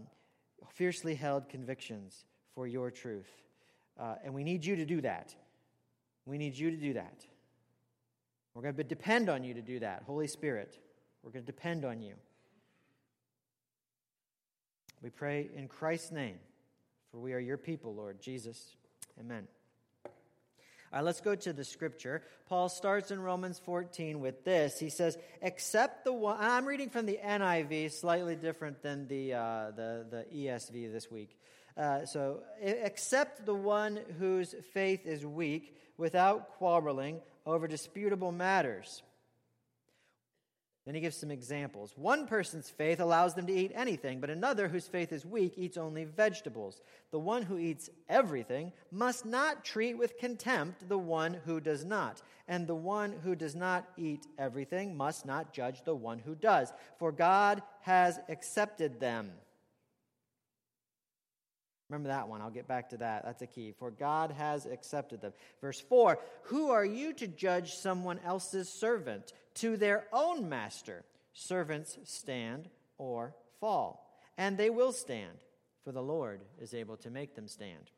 fiercely 0.73 1.13
held 1.13 1.49
convictions 1.49 2.25
for 2.55 2.67
your 2.67 2.89
truth. 2.89 3.29
Uh, 3.99 4.15
and 4.23 4.33
we 4.33 4.43
need 4.43 4.65
you 4.65 4.75
to 4.75 4.85
do 4.85 5.01
that. 5.01 5.35
We 6.25 6.37
need 6.37 6.57
you 6.57 6.71
to 6.71 6.77
do 6.77 6.93
that. 6.93 7.25
We're 8.53 8.61
going 8.61 8.75
to 8.75 8.83
depend 8.83 9.29
on 9.29 9.43
you 9.43 9.53
to 9.53 9.61
do 9.61 9.79
that. 9.79 10.03
Holy 10.05 10.27
Spirit, 10.27 10.79
we're 11.21 11.31
going 11.31 11.43
to 11.43 11.51
depend 11.51 11.85
on 11.85 12.01
you. 12.01 12.13
We 15.01 15.09
pray 15.09 15.49
in 15.55 15.67
Christ's 15.67 16.11
name. 16.11 16.37
For 17.13 17.19
we 17.19 17.33
are 17.33 17.39
your 17.39 17.57
people, 17.57 17.93
Lord 17.93 18.19
Jesus. 18.19 18.75
Amen. 19.19 19.47
All 20.03 20.11
right, 20.93 21.03
let's 21.03 21.21
go 21.21 21.35
to 21.35 21.53
the 21.53 21.63
scripture. 21.63 22.23
Paul 22.49 22.69
starts 22.69 23.11
in 23.11 23.21
Romans 23.21 23.59
14 23.59 24.19
with 24.19 24.43
this. 24.43 24.79
He 24.79 24.89
says, 24.89 25.19
"Except 25.39 26.05
the 26.05 26.13
one." 26.13 26.37
I'm 26.39 26.65
reading 26.65 26.89
from 26.89 27.05
the 27.05 27.19
NIV, 27.23 27.91
slightly 27.91 28.35
different 28.35 28.81
than 28.81 29.07
the 29.07 29.35
uh, 29.35 29.71
the, 29.75 30.07
the 30.09 30.25
ESV 30.35 30.91
this 30.91 31.11
week. 31.11 31.37
Uh, 31.77 32.03
so, 32.07 32.41
except 32.59 33.45
the 33.45 33.53
one 33.53 33.99
whose 34.17 34.55
faith 34.73 35.05
is 35.05 35.23
weak, 35.23 35.77
without 35.97 36.49
quarreling 36.57 37.21
over 37.45 37.67
disputable 37.67 38.31
matters. 38.31 39.03
Then 40.85 40.95
he 40.95 41.01
gives 41.01 41.15
some 41.15 41.31
examples. 41.31 41.93
One 41.95 42.27
person's 42.27 42.69
faith 42.69 42.99
allows 42.99 43.35
them 43.35 43.47
to 43.47 43.53
eat 43.53 43.71
anything, 43.73 44.19
but 44.19 44.29
another 44.29 44.67
whose 44.67 44.87
faith 44.87 45.13
is 45.13 45.25
weak 45.25 45.53
eats 45.55 45.77
only 45.77 46.03
vegetables. 46.03 46.81
The 47.11 47.19
one 47.19 47.43
who 47.43 47.57
eats 47.57 47.89
everything 48.09 48.73
must 48.91 49.25
not 49.25 49.63
treat 49.63 49.97
with 49.97 50.17
contempt 50.17 50.89
the 50.89 50.97
one 50.97 51.35
who 51.45 51.61
does 51.61 51.85
not. 51.85 52.21
And 52.49 52.67
the 52.67 52.75
one 52.75 53.13
who 53.23 53.33
does 53.33 53.55
not 53.55 53.87
eat 53.95 54.27
everything 54.37 54.97
must 54.97 55.25
not 55.25 55.53
judge 55.53 55.83
the 55.85 55.95
one 55.95 56.19
who 56.19 56.35
does, 56.35 56.73
for 56.99 57.13
God 57.13 57.63
has 57.81 58.19
accepted 58.27 58.99
them. 58.99 59.31
Remember 61.89 62.09
that 62.09 62.27
one. 62.27 62.41
I'll 62.41 62.49
get 62.49 62.67
back 62.67 62.89
to 62.89 62.97
that. 62.97 63.23
That's 63.23 63.43
a 63.43 63.47
key. 63.47 63.71
For 63.77 63.91
God 63.91 64.31
has 64.31 64.65
accepted 64.65 65.21
them. 65.21 65.31
Verse 65.61 65.79
4 65.79 66.17
Who 66.45 66.71
are 66.71 66.83
you 66.83 67.13
to 67.13 67.27
judge 67.27 67.75
someone 67.75 68.19
else's 68.25 68.67
servant? 68.67 69.31
To 69.55 69.77
their 69.77 70.05
own 70.11 70.49
master, 70.49 71.03
servants 71.33 71.97
stand 72.03 72.69
or 72.97 73.35
fall, 73.59 74.19
and 74.37 74.57
they 74.57 74.69
will 74.69 74.91
stand, 74.91 75.37
for 75.83 75.91
the 75.91 76.01
Lord 76.01 76.41
is 76.59 76.73
able 76.73 76.97
to 76.97 77.09
make 77.09 77.35
them 77.35 77.47
stand. 77.47 77.91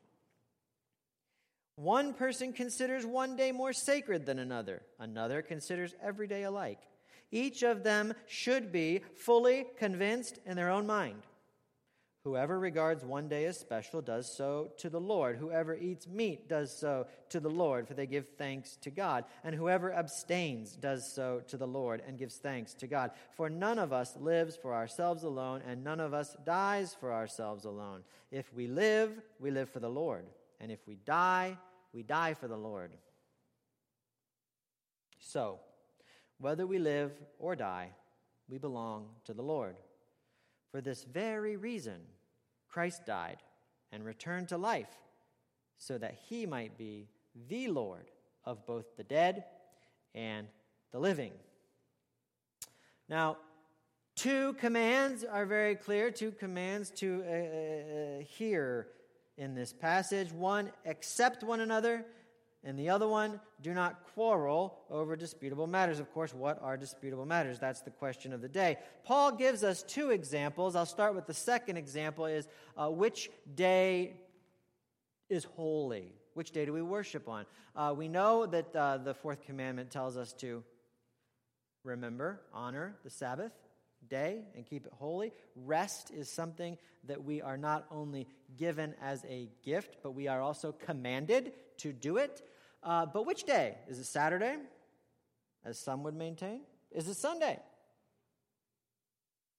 One 1.76 2.14
person 2.14 2.52
considers 2.52 3.04
one 3.04 3.36
day 3.36 3.52
more 3.52 3.72
sacred 3.72 4.24
than 4.24 4.38
another, 4.38 4.82
another 4.98 5.42
considers 5.42 5.94
every 6.02 6.26
day 6.26 6.44
alike. 6.44 6.80
Each 7.30 7.62
of 7.62 7.82
them 7.82 8.14
should 8.26 8.72
be 8.72 9.02
fully 9.14 9.66
convinced 9.78 10.38
in 10.46 10.56
their 10.56 10.70
own 10.70 10.86
mind. 10.86 11.22
Whoever 12.26 12.58
regards 12.58 13.04
one 13.04 13.28
day 13.28 13.44
as 13.44 13.56
special 13.56 14.02
does 14.02 14.36
so 14.36 14.72
to 14.78 14.90
the 14.90 14.98
Lord. 14.98 15.36
Whoever 15.36 15.76
eats 15.76 16.08
meat 16.08 16.48
does 16.48 16.76
so 16.76 17.06
to 17.28 17.38
the 17.38 17.48
Lord, 17.48 17.86
for 17.86 17.94
they 17.94 18.08
give 18.08 18.26
thanks 18.30 18.74
to 18.82 18.90
God. 18.90 19.26
And 19.44 19.54
whoever 19.54 19.92
abstains 19.92 20.72
does 20.74 21.14
so 21.14 21.42
to 21.46 21.56
the 21.56 21.68
Lord 21.68 22.02
and 22.04 22.18
gives 22.18 22.38
thanks 22.38 22.74
to 22.74 22.88
God. 22.88 23.12
For 23.36 23.48
none 23.48 23.78
of 23.78 23.92
us 23.92 24.16
lives 24.16 24.56
for 24.56 24.74
ourselves 24.74 25.22
alone, 25.22 25.62
and 25.68 25.84
none 25.84 26.00
of 26.00 26.12
us 26.12 26.36
dies 26.44 26.96
for 26.98 27.12
ourselves 27.12 27.64
alone. 27.64 28.02
If 28.32 28.52
we 28.52 28.66
live, 28.66 29.12
we 29.38 29.52
live 29.52 29.70
for 29.70 29.78
the 29.78 29.88
Lord. 29.88 30.24
And 30.58 30.72
if 30.72 30.80
we 30.88 30.96
die, 30.96 31.56
we 31.92 32.02
die 32.02 32.34
for 32.34 32.48
the 32.48 32.56
Lord. 32.56 32.90
So, 35.20 35.60
whether 36.40 36.66
we 36.66 36.80
live 36.80 37.12
or 37.38 37.54
die, 37.54 37.90
we 38.48 38.58
belong 38.58 39.10
to 39.26 39.32
the 39.32 39.42
Lord. 39.42 39.76
For 40.72 40.80
this 40.80 41.04
very 41.04 41.56
reason, 41.56 42.00
Christ 42.76 43.06
died 43.06 43.38
and 43.90 44.04
returned 44.04 44.48
to 44.48 44.58
life 44.58 44.98
so 45.78 45.96
that 45.96 46.14
he 46.28 46.44
might 46.44 46.76
be 46.76 47.08
the 47.48 47.68
Lord 47.68 48.10
of 48.44 48.66
both 48.66 48.98
the 48.98 49.02
dead 49.02 49.44
and 50.14 50.46
the 50.92 50.98
living. 50.98 51.32
Now, 53.08 53.38
two 54.14 54.52
commands 54.60 55.24
are 55.24 55.46
very 55.46 55.74
clear, 55.74 56.10
two 56.10 56.32
commands 56.32 56.90
to 56.96 57.24
uh, 57.26 57.32
uh, 57.32 58.24
hear 58.28 58.88
in 59.38 59.54
this 59.54 59.72
passage. 59.72 60.30
One, 60.30 60.70
accept 60.84 61.42
one 61.42 61.60
another, 61.60 62.04
and 62.66 62.76
the 62.76 62.90
other 62.90 63.06
one, 63.06 63.40
do 63.62 63.72
not 63.72 64.02
quarrel 64.12 64.76
over 64.90 65.14
disputable 65.14 65.68
matters. 65.68 66.00
Of 66.00 66.12
course, 66.12 66.34
what 66.34 66.60
are 66.60 66.76
disputable 66.76 67.24
matters? 67.24 67.60
That's 67.60 67.80
the 67.80 67.92
question 67.92 68.32
of 68.32 68.42
the 68.42 68.48
day. 68.48 68.78
Paul 69.04 69.30
gives 69.30 69.62
us 69.62 69.84
two 69.84 70.10
examples. 70.10 70.74
I'll 70.74 70.84
start 70.84 71.14
with 71.14 71.28
the 71.28 71.32
second 71.32 71.76
example 71.76 72.26
is 72.26 72.48
uh, 72.76 72.88
which 72.88 73.30
day 73.54 74.16
is 75.28 75.44
holy? 75.44 76.12
Which 76.34 76.50
day 76.50 76.64
do 76.64 76.72
we 76.72 76.82
worship 76.82 77.28
on? 77.28 77.46
Uh, 77.76 77.94
we 77.96 78.08
know 78.08 78.46
that 78.46 78.74
uh, 78.74 78.98
the 78.98 79.14
fourth 79.14 79.42
commandment 79.46 79.92
tells 79.92 80.16
us 80.16 80.32
to 80.34 80.64
remember, 81.84 82.40
honor 82.52 82.96
the 83.04 83.10
Sabbath 83.10 83.52
day 84.08 84.40
and 84.56 84.66
keep 84.66 84.86
it 84.86 84.92
holy. 84.92 85.32
Rest 85.54 86.10
is 86.10 86.28
something 86.28 86.76
that 87.04 87.24
we 87.24 87.40
are 87.40 87.56
not 87.56 87.86
only 87.92 88.26
given 88.56 88.94
as 89.00 89.24
a 89.28 89.48
gift, 89.64 89.98
but 90.02 90.12
we 90.12 90.26
are 90.26 90.40
also 90.40 90.72
commanded 90.72 91.52
to 91.78 91.92
do 91.92 92.16
it. 92.16 92.42
Uh, 92.86 93.04
but 93.04 93.26
which 93.26 93.42
day? 93.42 93.74
Is 93.88 93.98
it 93.98 94.06
Saturday, 94.06 94.54
as 95.64 95.76
some 95.76 96.04
would 96.04 96.14
maintain? 96.14 96.60
Is 96.92 97.08
it 97.08 97.16
Sunday, 97.16 97.58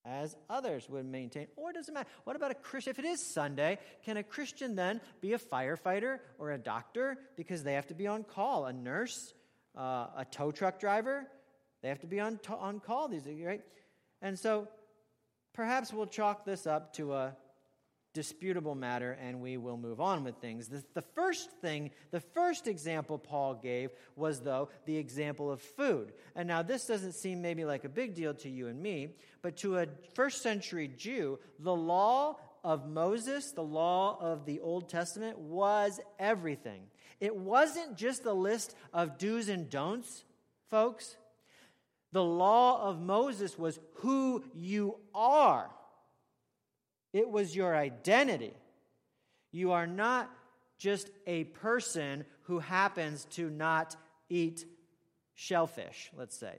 as 0.05 0.37
others 0.49 0.87
would 0.89 1.05
maintain? 1.05 1.47
Or 1.57 1.73
does 1.73 1.89
it 1.89 1.93
matter? 1.93 2.07
What 2.23 2.37
about 2.37 2.51
a 2.51 2.55
Christian? 2.55 2.91
If 2.91 2.99
it 2.99 3.05
is 3.05 3.33
Sunday, 3.33 3.79
can 4.05 4.15
a 4.15 4.23
Christian 4.23 4.75
then 4.75 5.01
be 5.19 5.33
a 5.33 5.37
firefighter 5.37 6.19
or 6.39 6.51
a 6.51 6.57
doctor 6.57 7.17
because 7.35 7.63
they 7.63 7.73
have 7.73 7.87
to 7.87 7.93
be 7.93 8.07
on 8.07 8.23
call? 8.23 8.65
A 8.65 8.71
nurse, 8.71 9.33
uh, 9.77 10.07
a 10.15 10.25
tow 10.31 10.51
truck 10.51 10.79
driver, 10.79 11.27
they 11.81 11.89
have 11.89 11.99
to 11.99 12.07
be 12.07 12.21
on, 12.21 12.39
on 12.47 12.79
call. 12.79 13.09
These, 13.09 13.27
right? 13.45 13.61
And 14.21 14.39
so 14.39 14.69
perhaps 15.53 15.91
we'll 15.91 16.07
chalk 16.07 16.45
this 16.45 16.65
up 16.65 16.93
to 16.93 17.13
a 17.13 17.35
disputable 18.17 18.73
matter 18.73 19.15
and 19.21 19.39
we 19.39 19.57
will 19.57 19.77
move 19.77 20.01
on 20.01 20.23
with 20.23 20.35
things. 20.37 20.67
The, 20.67 20.83
the, 20.95 21.03
first 21.03 21.51
thing, 21.61 21.91
the 22.09 22.19
first 22.19 22.67
example 22.67 23.19
Paul 23.19 23.53
gave 23.53 23.91
was, 24.15 24.39
though, 24.39 24.69
the 24.87 24.97
example 24.97 25.51
of 25.51 25.61
food. 25.61 26.13
And 26.35 26.47
now 26.47 26.63
this 26.63 26.87
doesn't 26.87 27.11
seem 27.11 27.43
maybe 27.43 27.63
like 27.63 27.83
a 27.83 27.89
big 27.89 28.15
deal 28.15 28.33
to 28.33 28.49
you 28.49 28.69
and 28.69 28.81
me, 28.81 29.09
but 29.43 29.55
to 29.57 29.77
a 29.77 29.85
first 30.15 30.41
century 30.41 30.87
Jew, 30.87 31.37
the 31.59 31.75
law 31.75 32.39
of 32.63 32.89
Moses, 32.89 33.51
the 33.51 33.61
law 33.61 34.17
of 34.19 34.47
the 34.47 34.61
Old 34.61 34.89
Testament, 34.89 35.37
was 35.37 35.99
everything. 36.17 36.81
It 37.19 37.35
wasn't 37.35 37.97
just 37.97 38.25
a 38.25 38.33
list 38.33 38.75
of 38.95 39.19
do's 39.19 39.47
and 39.47 39.69
don'ts, 39.69 40.23
folks. 40.71 41.17
The 42.13 42.23
law 42.23 42.89
of 42.89 42.99
Moses 42.99 43.59
was 43.59 43.79
who 43.97 44.43
you 44.55 44.95
are. 45.13 45.69
It 47.17 47.31
was 47.31 47.55
your 47.55 47.75
identity. 47.75 48.53
You 49.51 49.71
are 49.71 49.87
not 49.87 50.29
just 50.77 51.09
a 51.25 51.45
person 51.45 52.25
who 52.43 52.59
happens 52.59 53.25
to 53.31 53.49
not 53.49 53.95
eat 54.29 54.63
shellfish, 55.33 56.11
let's 56.15 56.37
say. 56.37 56.53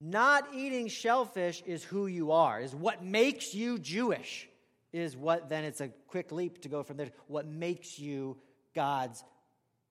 Not 0.00 0.54
eating 0.54 0.86
shellfish 0.86 1.60
is 1.66 1.82
who 1.82 2.06
you 2.06 2.30
are, 2.30 2.60
is 2.60 2.72
what 2.72 3.04
makes 3.04 3.52
you 3.52 3.80
Jewish, 3.80 4.48
is 4.92 5.16
what 5.16 5.48
then 5.48 5.64
it's 5.64 5.80
a 5.80 5.88
quick 6.06 6.30
leap 6.30 6.62
to 6.62 6.68
go 6.68 6.84
from 6.84 6.96
there. 6.96 7.10
What 7.26 7.48
makes 7.48 7.98
you 7.98 8.36
God's 8.76 9.24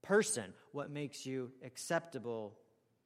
person, 0.02 0.54
what 0.72 0.90
makes 0.90 1.26
you 1.26 1.52
acceptable 1.62 2.56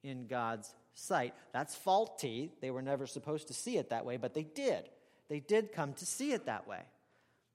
in 0.03 0.27
God's 0.27 0.71
sight. 0.93 1.33
That's 1.53 1.73
faulty. 1.73 2.51
They 2.61 2.69
were 2.69 2.83
never 2.83 3.07
supposed 3.07 3.47
to 3.47 3.55
see 3.55 3.79
it 3.79 3.89
that 3.89 4.05
way, 4.05 4.17
but 4.17 4.35
they 4.35 4.43
did. 4.43 4.89
They 5.29 5.39
did 5.39 5.71
come 5.71 5.93
to 5.93 6.05
see 6.05 6.31
it 6.31 6.45
that 6.45 6.67
way. 6.67 6.81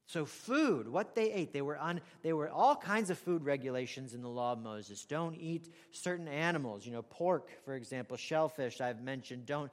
So, 0.06 0.26
food, 0.26 0.88
what 0.88 1.14
they 1.14 1.32
ate, 1.32 1.52
they 1.52 1.62
were 1.62 1.78
on, 1.78 2.00
they 2.22 2.32
were 2.32 2.50
all 2.50 2.76
kinds 2.76 3.08
of 3.08 3.18
food 3.18 3.44
regulations 3.44 4.12
in 4.12 4.20
the 4.20 4.28
law 4.28 4.52
of 4.52 4.58
Moses. 4.58 5.04
Don't 5.04 5.36
eat 5.36 5.72
certain 5.90 6.28
animals, 6.28 6.84
you 6.84 6.92
know, 6.92 7.02
pork, 7.02 7.48
for 7.64 7.74
example, 7.74 8.16
shellfish, 8.16 8.80
I've 8.80 9.00
mentioned. 9.00 9.46
Don't, 9.46 9.70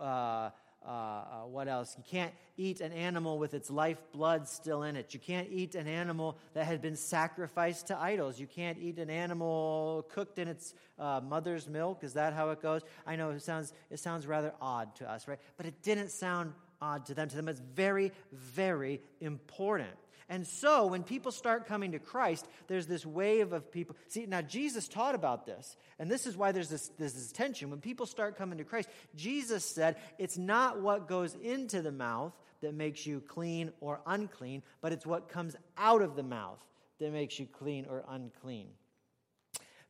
uh, 0.00 0.50
uh, 0.84 0.88
uh, 0.88 1.24
what 1.46 1.68
else? 1.68 1.94
You 1.98 2.04
can't 2.08 2.32
eat 2.56 2.80
an 2.80 2.92
animal 2.92 3.38
with 3.38 3.52
its 3.52 3.70
life 3.70 3.98
blood 4.12 4.48
still 4.48 4.84
in 4.84 4.96
it. 4.96 5.12
You 5.12 5.20
can't 5.20 5.48
eat 5.50 5.74
an 5.74 5.86
animal 5.86 6.38
that 6.54 6.66
had 6.66 6.80
been 6.80 6.96
sacrificed 6.96 7.88
to 7.88 7.98
idols. 7.98 8.40
You 8.40 8.46
can't 8.46 8.78
eat 8.80 8.98
an 8.98 9.10
animal 9.10 10.06
cooked 10.10 10.38
in 10.38 10.48
its 10.48 10.74
uh, 10.98 11.20
mother's 11.20 11.68
milk. 11.68 12.04
Is 12.04 12.14
that 12.14 12.32
how 12.32 12.50
it 12.50 12.62
goes? 12.62 12.82
I 13.06 13.16
know 13.16 13.30
it 13.30 13.42
sounds, 13.42 13.72
it 13.90 13.98
sounds 13.98 14.26
rather 14.26 14.54
odd 14.60 14.94
to 14.96 15.10
us, 15.10 15.28
right? 15.28 15.38
But 15.56 15.66
it 15.66 15.82
didn't 15.82 16.10
sound 16.10 16.52
odd 16.80 17.06
to 17.06 17.14
them. 17.14 17.28
To 17.28 17.36
them, 17.36 17.48
it's 17.48 17.62
very, 17.74 18.12
very 18.32 19.00
important. 19.20 19.90
And 20.30 20.46
so 20.46 20.86
when 20.86 21.04
people 21.04 21.32
start 21.32 21.66
coming 21.66 21.92
to 21.92 21.98
Christ, 21.98 22.46
there's 22.66 22.86
this 22.86 23.06
wave 23.06 23.54
of 23.54 23.72
people. 23.72 23.96
See, 24.08 24.26
now 24.26 24.42
Jesus 24.42 24.86
taught 24.86 25.14
about 25.14 25.46
this. 25.46 25.76
And 25.98 26.10
this 26.10 26.26
is 26.26 26.36
why 26.36 26.52
there's 26.52 26.68
this, 26.68 26.90
there's 26.98 27.14
this 27.14 27.32
tension. 27.32 27.70
When 27.70 27.80
people 27.80 28.04
start 28.04 28.36
coming 28.36 28.58
to 28.58 28.64
Christ, 28.64 28.90
Jesus 29.16 29.64
said 29.64 29.96
it's 30.18 30.36
not 30.36 30.82
what 30.82 31.08
goes 31.08 31.34
into 31.34 31.80
the 31.80 31.92
mouth 31.92 32.34
that 32.60 32.74
makes 32.74 33.06
you 33.06 33.20
clean 33.20 33.72
or 33.80 34.00
unclean, 34.06 34.62
but 34.82 34.92
it's 34.92 35.06
what 35.06 35.30
comes 35.30 35.56
out 35.78 36.02
of 36.02 36.14
the 36.14 36.22
mouth 36.22 36.58
that 36.98 37.12
makes 37.12 37.38
you 37.38 37.46
clean 37.46 37.86
or 37.88 38.04
unclean. 38.08 38.66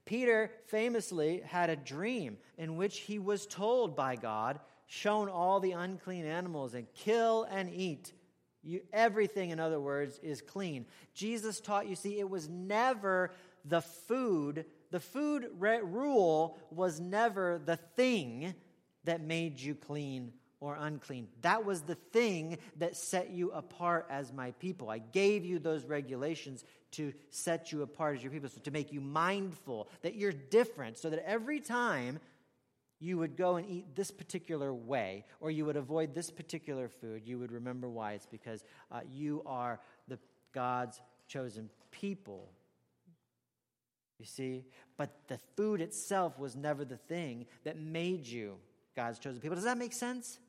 Peter 0.04 0.52
famously 0.68 1.42
had 1.45 1.68
a 1.68 1.76
dream 1.76 2.38
in 2.57 2.76
which 2.76 3.00
he 3.00 3.18
was 3.18 3.47
told 3.47 3.97
by 3.97 4.16
God 4.16 4.61
shown 4.88 5.28
all 5.28 5.61
the 5.61 5.73
unclean 5.73 6.25
animals 6.25 6.75
and 6.75 6.92
kill 6.95 7.45
and 7.45 7.71
eat. 7.73 8.12
You, 8.64 8.80
everything, 8.92 9.50
in 9.50 9.61
other 9.61 9.78
words, 9.78 10.18
is 10.23 10.40
clean. 10.40 10.87
Jesus 11.14 11.61
taught, 11.61 11.87
you 11.87 11.95
see, 11.95 12.18
it 12.18 12.28
was 12.28 12.49
never 12.49 13.30
the 13.64 13.83
food. 13.83 14.64
The 14.90 14.99
food 14.99 15.47
re- 15.59 15.80
rule 15.83 16.59
was 16.71 16.99
never 16.99 17.61
the 17.64 17.76
thing 17.76 18.54
that 19.04 19.21
made 19.21 19.61
you 19.61 19.75
clean 19.75 20.33
or 20.59 20.75
unclean. 20.75 21.28
That 21.42 21.64
was 21.64 21.83
the 21.83 21.95
thing 21.95 22.59
that 22.78 22.97
set 22.97 23.30
you 23.30 23.52
apart 23.52 24.07
as 24.11 24.33
my 24.33 24.52
people. 24.52 24.90
I 24.90 24.99
gave 24.99 25.45
you 25.45 25.59
those 25.59 25.85
regulations 25.85 26.64
to 26.92 27.12
set 27.30 27.71
you 27.71 27.83
apart 27.83 28.16
as 28.16 28.23
your 28.23 28.33
people, 28.33 28.49
so 28.49 28.61
to 28.62 28.71
make 28.71 28.90
you 28.92 29.00
mindful 29.00 29.88
that 30.00 30.16
you're 30.16 30.33
different, 30.33 30.99
so 30.99 31.11
that 31.11 31.28
every 31.28 31.61
time 31.61 32.18
you 33.00 33.17
would 33.19 33.37
go 33.37 33.57
and 33.57 33.69
eat 33.69 33.95
this 33.95 34.11
particular 34.11 34.75
way, 34.75 35.25
or 35.40 35.50
you 35.50 35.64
would 35.64 35.76
avoid 35.76 36.14
this 36.14 36.31
particular 36.31 36.88
food, 36.88 37.23
you 37.25 37.38
would 37.38 37.52
remember 37.52 37.88
why. 37.88 38.12
It's 38.12 38.26
because 38.26 38.64
uh, 38.90 39.00
you 39.09 39.43
are 39.47 39.81
the 40.09 40.19
God's 40.52 41.00
chosen 41.28 41.71
people. 41.90 42.50
You 44.19 44.26
see? 44.26 44.64
But 44.97 45.11
the 45.28 45.38
food 45.57 45.81
itself 45.81 46.38
was 46.38 46.57
never 46.57 46.85
the 46.85 46.97
thing 46.97 47.47
that 47.64 47.78
made 47.78 48.26
you 48.26 48.57
God's 48.97 49.21
chosen 49.21 49.40
people. 49.40 49.55
Does 49.55 49.64
that 49.64 49.78
make 49.78 49.93
sense? 49.93 50.40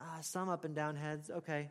Ah, 0.00 0.18
some 0.22 0.48
up 0.48 0.64
and 0.64 0.74
down 0.74 0.96
heads. 0.96 1.28
Okay. 1.28 1.70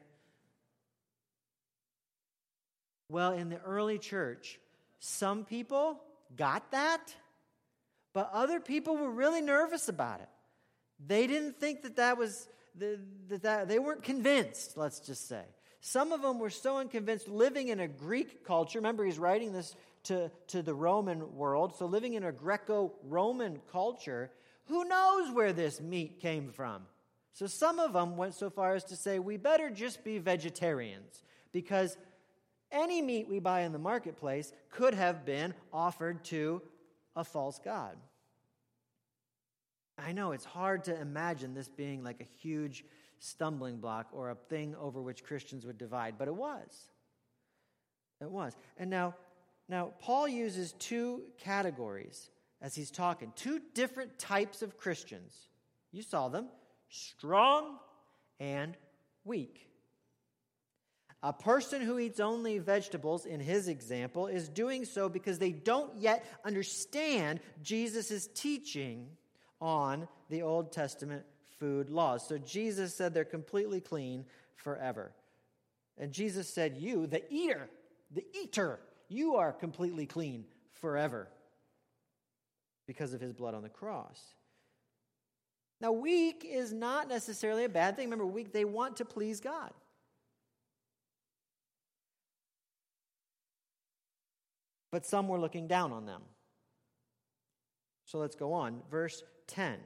Well, 3.10 3.32
in 3.32 3.50
the 3.50 3.60
early 3.62 3.98
church, 3.98 4.60
some 5.00 5.44
people 5.46 6.02
got 6.36 6.72
that 6.72 7.16
but 8.18 8.32
other 8.34 8.60
people 8.60 8.98
were 8.98 9.12
really 9.12 9.42
nervous 9.42 9.90
about 9.90 10.22
it. 10.22 10.30
They 11.06 11.28
didn't 11.28 11.60
think 11.60 11.84
that 11.84 11.98
that 11.98 12.18
was 12.18 12.48
that 12.76 13.68
they 13.68 13.78
weren't 13.78 14.02
convinced, 14.02 14.76
let's 14.76 15.00
just 15.00 15.28
say. 15.28 15.44
Some 15.82 16.12
of 16.12 16.24
them 16.24 16.40
were 16.40 16.50
so 16.50 16.78
unconvinced, 16.78 17.28
living 17.28 17.68
in 17.68 17.80
a 17.80 17.88
Greek 17.88 18.44
culture. 18.44 18.80
Remember, 18.80 19.06
he's 19.06 19.20
writing 19.20 19.54
this 19.54 19.76
to, 20.06 20.32
to 20.48 20.64
the 20.64 20.74
Roman 20.74 21.36
world. 21.36 21.76
So, 21.76 21.86
living 21.86 22.16
in 22.16 22.24
a 22.24 22.32
Greco 22.32 22.92
Roman 23.04 23.60
culture, 23.72 24.32
who 24.66 24.86
knows 24.86 25.32
where 25.32 25.54
this 25.54 25.80
meat 25.80 26.20
came 26.20 26.50
from? 26.50 26.88
So, 27.34 27.46
some 27.46 27.78
of 27.78 27.94
them 27.94 28.18
went 28.18 28.34
so 28.34 28.50
far 28.50 28.74
as 28.74 28.84
to 28.86 28.96
say, 28.96 29.20
we 29.20 29.38
better 29.38 29.70
just 29.70 30.04
be 30.04 30.18
vegetarians 30.18 31.22
because 31.52 31.96
any 32.72 33.00
meat 33.04 33.30
we 33.30 33.38
buy 33.38 33.62
in 33.62 33.74
the 33.74 33.78
marketplace 33.78 34.52
could 34.72 34.96
have 34.96 35.24
been 35.24 35.54
offered 35.72 36.24
to 36.26 36.64
a 37.18 37.24
false 37.24 37.60
god. 37.60 37.98
I 39.98 40.12
know 40.12 40.32
it's 40.32 40.46
hard 40.46 40.84
to 40.86 40.98
imagine 41.02 41.54
this 41.54 41.68
being 41.68 42.04
like 42.04 42.22
a 42.22 42.42
huge 42.42 42.86
stumbling 43.20 43.78
block 43.78 44.08
or 44.14 44.30
a 44.30 44.36
thing 44.36 44.76
over 44.80 45.02
which 45.02 45.24
Christians 45.24 45.66
would 45.66 45.78
divide, 45.78 46.16
but 46.20 46.28
it 46.28 46.36
was. 46.36 46.90
It 48.22 48.30
was. 48.30 48.56
And 48.78 48.90
now, 48.90 49.16
now 49.68 49.94
Paul 50.00 50.28
uses 50.28 50.74
two 50.74 51.24
categories 51.40 52.30
as 52.62 52.76
he's 52.76 52.92
talking, 52.92 53.34
two 53.36 53.60
different 53.74 54.20
types 54.20 54.62
of 54.62 54.78
Christians. 54.78 55.34
You 55.92 56.04
saw 56.04 56.30
them 56.30 56.48
strong 56.90 57.78
and 58.40 58.78
weak. 59.26 59.67
A 61.24 61.34
person 61.34 61.82
who 61.82 61.98
eats 61.98 62.20
only 62.20 62.60
vegetables, 62.60 63.26
in 63.26 63.40
his 63.40 63.68
example, 63.68 64.28
is 64.28 64.50
doing 64.50 64.86
so 64.86 65.10
because 65.10 65.40
they 65.40 65.52
don't 65.52 65.96
yet 65.98 66.26
understand 66.46 67.40
Jesus' 67.64 68.28
teaching 68.36 69.08
on 69.60 70.08
the 70.30 70.44
Old 70.44 70.72
Testament 70.72 71.26
food 71.60 71.90
laws. 71.90 72.28
So 72.28 72.38
Jesus 72.38 72.96
said 72.96 73.14
they're 73.14 73.26
completely 73.26 73.82
clean 73.82 74.26
forever. 74.56 75.12
And 75.98 76.12
Jesus 76.12 76.48
said, 76.48 76.78
You, 76.78 77.08
the 77.08 77.24
eater, 77.34 77.68
the 78.14 78.26
eater, 78.40 78.80
you 79.10 79.36
are 79.36 79.52
completely 79.52 80.06
clean 80.06 80.46
forever 80.74 81.28
because 82.86 83.14
of 83.14 83.22
his 83.22 83.34
blood 83.34 83.56
on 83.56 83.64
the 83.64 83.70
cross. 83.70 84.22
Now, 85.82 85.92
weak 85.92 86.46
is 86.48 86.74
not 86.74 87.08
necessarily 87.08 87.64
a 87.64 87.70
bad 87.70 87.96
thing. 87.96 88.06
Remember, 88.06 88.26
weak, 88.26 88.52
they 88.52 88.66
want 88.66 88.98
to 88.98 89.06
please 89.06 89.40
God. 89.40 89.72
But 94.98 95.06
some 95.06 95.28
were 95.28 95.40
looking 95.40 95.68
down 95.68 95.92
on 95.92 96.08
them. 96.08 96.24
So 98.06 98.18
let's 98.18 98.34
go 98.34 98.52
on. 98.52 98.82
Verse 98.90 99.22
10. 99.46 99.78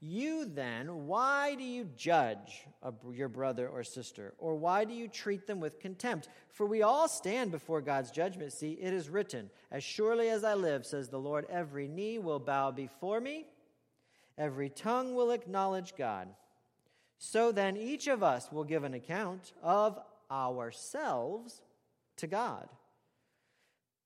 You 0.00 0.46
then, 0.46 1.06
why 1.06 1.56
do 1.56 1.62
you 1.62 1.86
judge 1.94 2.64
your 3.12 3.28
brother 3.28 3.68
or 3.68 3.84
sister? 3.84 4.32
Or 4.38 4.54
why 4.54 4.86
do 4.86 4.94
you 4.94 5.08
treat 5.08 5.46
them 5.46 5.60
with 5.60 5.78
contempt? 5.78 6.30
For 6.48 6.64
we 6.64 6.80
all 6.80 7.06
stand 7.06 7.50
before 7.50 7.82
God's 7.82 8.10
judgment 8.10 8.54
seat. 8.54 8.78
It 8.80 8.94
is 8.94 9.10
written, 9.10 9.50
As 9.70 9.84
surely 9.84 10.30
as 10.30 10.42
I 10.42 10.54
live, 10.54 10.86
says 10.86 11.10
the 11.10 11.18
Lord, 11.18 11.44
every 11.50 11.86
knee 11.86 12.18
will 12.18 12.40
bow 12.40 12.70
before 12.70 13.20
me, 13.20 13.44
every 14.38 14.70
tongue 14.70 15.14
will 15.14 15.32
acknowledge 15.32 15.96
God. 15.98 16.28
So 17.18 17.52
then, 17.52 17.76
each 17.76 18.06
of 18.06 18.22
us 18.22 18.50
will 18.50 18.64
give 18.64 18.84
an 18.84 18.94
account 18.94 19.52
of 19.62 19.98
ourselves 20.30 21.60
to 22.16 22.26
God. 22.26 22.70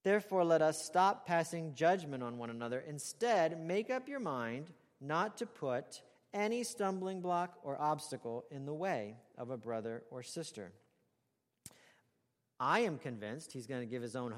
Therefore, 0.06 0.44
let 0.44 0.62
us 0.62 0.80
stop 0.80 1.26
passing 1.26 1.74
judgment 1.74 2.22
on 2.22 2.38
one 2.38 2.48
another. 2.48 2.78
Instead, 2.86 3.60
make 3.60 3.90
up 3.90 4.08
your 4.08 4.20
mind 4.20 4.70
not 5.00 5.36
to 5.38 5.46
put 5.46 6.00
any 6.32 6.62
stumbling 6.62 7.20
block 7.20 7.58
or 7.64 7.76
obstacle 7.82 8.44
in 8.52 8.66
the 8.66 8.72
way 8.72 9.16
of 9.36 9.50
a 9.50 9.56
brother 9.56 10.04
or 10.12 10.22
sister. 10.22 10.70
I 12.60 12.78
am 12.82 12.98
convinced, 12.98 13.52
he's 13.52 13.66
going 13.66 13.80
to 13.80 13.86
give 13.86 14.00
his 14.00 14.14
own, 14.14 14.36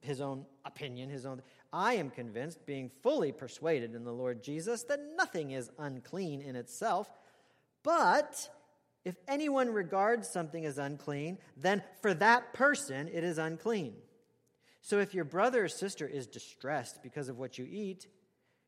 his 0.00 0.22
own 0.22 0.46
opinion, 0.64 1.10
his 1.10 1.26
own. 1.26 1.42
I 1.74 1.92
am 1.96 2.08
convinced, 2.08 2.64
being 2.64 2.88
fully 3.02 3.32
persuaded 3.32 3.94
in 3.94 4.04
the 4.04 4.14
Lord 4.14 4.42
Jesus, 4.42 4.82
that 4.84 5.00
nothing 5.14 5.50
is 5.50 5.68
unclean 5.78 6.40
in 6.40 6.56
itself, 6.56 7.10
but 7.82 8.48
if 9.04 9.16
anyone 9.28 9.74
regards 9.74 10.26
something 10.26 10.64
as 10.64 10.78
unclean, 10.78 11.36
then 11.54 11.82
for 12.00 12.14
that 12.14 12.54
person 12.54 13.08
it 13.08 13.24
is 13.24 13.36
unclean. 13.36 13.92
So 14.82 14.98
if 14.98 15.14
your 15.14 15.24
brother 15.24 15.64
or 15.64 15.68
sister 15.68 16.06
is 16.06 16.26
distressed 16.26 17.02
because 17.02 17.28
of 17.28 17.38
what 17.38 17.56
you 17.56 17.66
eat, 17.70 18.08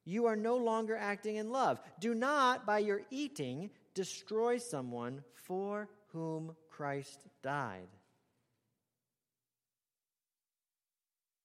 you 0.05 0.27
are 0.27 0.37
no 0.37 0.57
longer 0.57 0.97
acting 0.97 1.37
in 1.37 1.51
love. 1.51 1.81
Do 1.99 2.15
not, 2.15 2.65
by 2.65 2.79
your 2.79 3.03
eating, 3.11 3.71
destroy 3.95 4.59
someone 4.59 5.23
for 5.35 5.89
whom 6.13 6.55
Christ 6.71 7.25
died. 7.43 7.89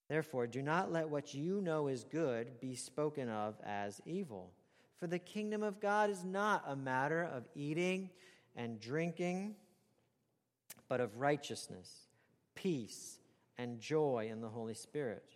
Therefore, 0.07 0.45
do 0.47 0.61
not 0.61 0.91
let 0.91 1.09
what 1.09 1.33
you 1.33 1.61
know 1.61 1.87
is 1.87 2.03
good 2.03 2.59
be 2.59 2.75
spoken 2.75 3.29
of 3.29 3.55
as 3.65 4.01
evil. 4.05 4.51
For 4.99 5.07
the 5.07 5.19
kingdom 5.19 5.63
of 5.63 5.79
God 5.79 6.09
is 6.09 6.23
not 6.23 6.63
a 6.67 6.75
matter 6.75 7.23
of 7.23 7.47
eating 7.55 8.09
and 8.55 8.79
drinking, 8.79 9.55
but 10.87 10.99
of 10.99 11.17
righteousness, 11.17 12.07
peace, 12.55 13.19
and 13.59 13.79
joy 13.79 14.29
in 14.31 14.39
the 14.41 14.47
Holy 14.47 14.73
Spirit. 14.73 15.29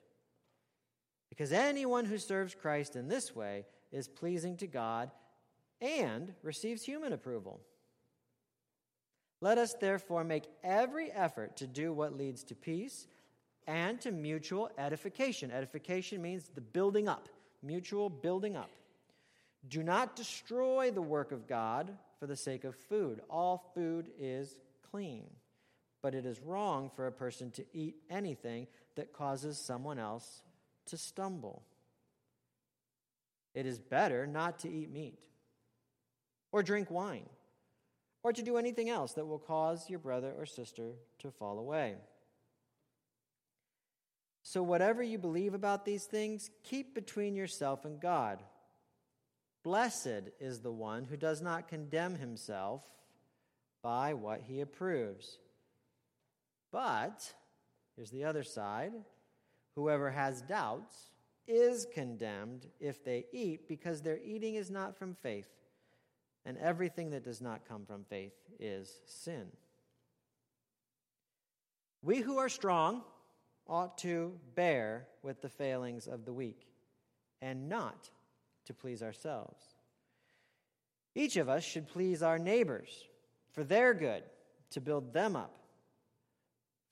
Because 1.29 1.51
anyone 1.51 2.05
who 2.05 2.17
serves 2.17 2.55
Christ 2.55 2.95
in 2.95 3.09
this 3.09 3.35
way 3.35 3.65
is 3.91 4.07
pleasing 4.07 4.55
to 4.57 4.67
God 4.67 5.11
and 5.81 6.33
receives 6.41 6.83
human 6.83 7.11
approval. 7.11 7.59
Let 9.41 9.57
us 9.57 9.73
therefore 9.73 10.23
make 10.23 10.45
every 10.63 11.11
effort 11.11 11.57
to 11.57 11.67
do 11.67 11.91
what 11.91 12.17
leads 12.17 12.43
to 12.45 12.55
peace 12.55 13.07
and 13.67 13.99
to 14.01 14.11
mutual 14.11 14.69
edification. 14.77 15.51
Edification 15.51 16.21
means 16.21 16.49
the 16.55 16.61
building 16.61 17.09
up, 17.09 17.27
mutual 17.61 18.09
building 18.09 18.55
up. 18.55 18.71
Do 19.67 19.83
not 19.83 20.15
destroy 20.15 20.91
the 20.91 21.01
work 21.01 21.33
of 21.33 21.47
God 21.47 21.91
for 22.19 22.27
the 22.27 22.37
sake 22.37 22.63
of 22.63 22.75
food. 22.75 23.21
All 23.29 23.71
food 23.75 24.07
is 24.17 24.55
clean 24.91 25.25
but 26.03 26.13
it 26.13 26.25
is 26.25 26.41
wrong 26.41 26.91
for 26.95 27.07
a 27.07 27.11
person 27.11 27.49
to 27.49 27.65
eat 27.73 27.95
anything 28.09 28.67
that 28.95 29.13
causes 29.13 29.57
someone 29.57 29.97
else 29.97 30.43
to 30.85 30.97
stumble. 30.97 31.63
It 33.55 33.65
is 33.65 33.79
better 33.79 34.27
not 34.27 34.59
to 34.59 34.69
eat 34.69 34.91
meat 34.91 35.17
or 36.51 36.61
drink 36.61 36.91
wine 36.91 37.29
or 38.21 38.33
to 38.33 38.43
do 38.43 38.57
anything 38.57 38.89
else 38.89 39.13
that 39.13 39.25
will 39.25 39.39
cause 39.39 39.89
your 39.89 39.99
brother 39.99 40.33
or 40.37 40.45
sister 40.45 40.91
to 41.19 41.31
fall 41.31 41.57
away. 41.57 41.95
So, 44.45 44.61
whatever 44.61 45.01
you 45.01 45.17
believe 45.17 45.53
about 45.53 45.85
these 45.85 46.03
things, 46.03 46.49
keep 46.63 46.93
between 46.93 47.33
yourself 47.33 47.85
and 47.85 48.01
God. 48.01 48.43
Blessed 49.63 50.31
is 50.41 50.59
the 50.59 50.71
one 50.71 51.05
who 51.05 51.15
does 51.15 51.41
not 51.41 51.69
condemn 51.69 52.15
himself 52.15 52.81
by 53.81 54.13
what 54.13 54.41
he 54.41 54.59
approves. 54.59 55.37
But, 56.73 57.31
here's 57.95 58.09
the 58.09 58.25
other 58.25 58.43
side 58.43 58.93
whoever 59.75 60.09
has 60.09 60.41
doubts 60.41 61.11
is 61.47 61.87
condemned 61.93 62.67
if 62.79 63.03
they 63.03 63.25
eat, 63.31 63.67
because 63.67 64.01
their 64.01 64.19
eating 64.23 64.55
is 64.55 64.71
not 64.71 64.97
from 64.97 65.13
faith, 65.13 65.49
and 66.45 66.57
everything 66.57 67.11
that 67.11 67.23
does 67.23 67.41
not 67.41 67.67
come 67.67 67.85
from 67.85 68.03
faith 68.03 68.33
is 68.59 68.99
sin. 69.05 69.45
We 72.01 72.21
who 72.21 72.37
are 72.37 72.49
strong 72.49 73.03
ought 73.67 73.97
to 73.99 74.33
bear 74.55 75.07
with 75.21 75.41
the 75.41 75.49
failings 75.49 76.07
of 76.07 76.25
the 76.25 76.33
weak, 76.33 76.67
and 77.41 77.69
not 77.69 78.09
to 78.65 78.73
please 78.73 79.03
ourselves. 79.03 79.61
Each 81.13 81.37
of 81.37 81.49
us 81.49 81.63
should 81.63 81.87
please 81.87 82.23
our 82.23 82.39
neighbors 82.39 83.05
for 83.51 83.63
their 83.63 83.93
good, 83.93 84.23
to 84.71 84.81
build 84.81 85.13
them 85.13 85.35
up. 85.35 85.62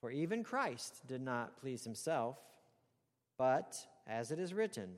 For 0.02 0.10
even 0.12 0.44
Christ 0.44 1.08
did 1.08 1.22
not 1.22 1.58
please 1.62 1.84
himself, 1.84 2.38
but, 3.38 3.78
as 4.08 4.32
it 4.32 4.40
is 4.40 4.54
written, 4.54 4.96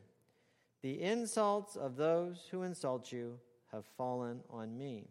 the 0.81 1.01
insults 1.01 1.75
of 1.75 1.97
those 1.97 2.47
who 2.49 2.63
insult 2.63 3.11
you 3.11 3.37
have 3.71 3.85
fallen 3.97 4.39
on 4.49 4.77
me. 4.77 5.09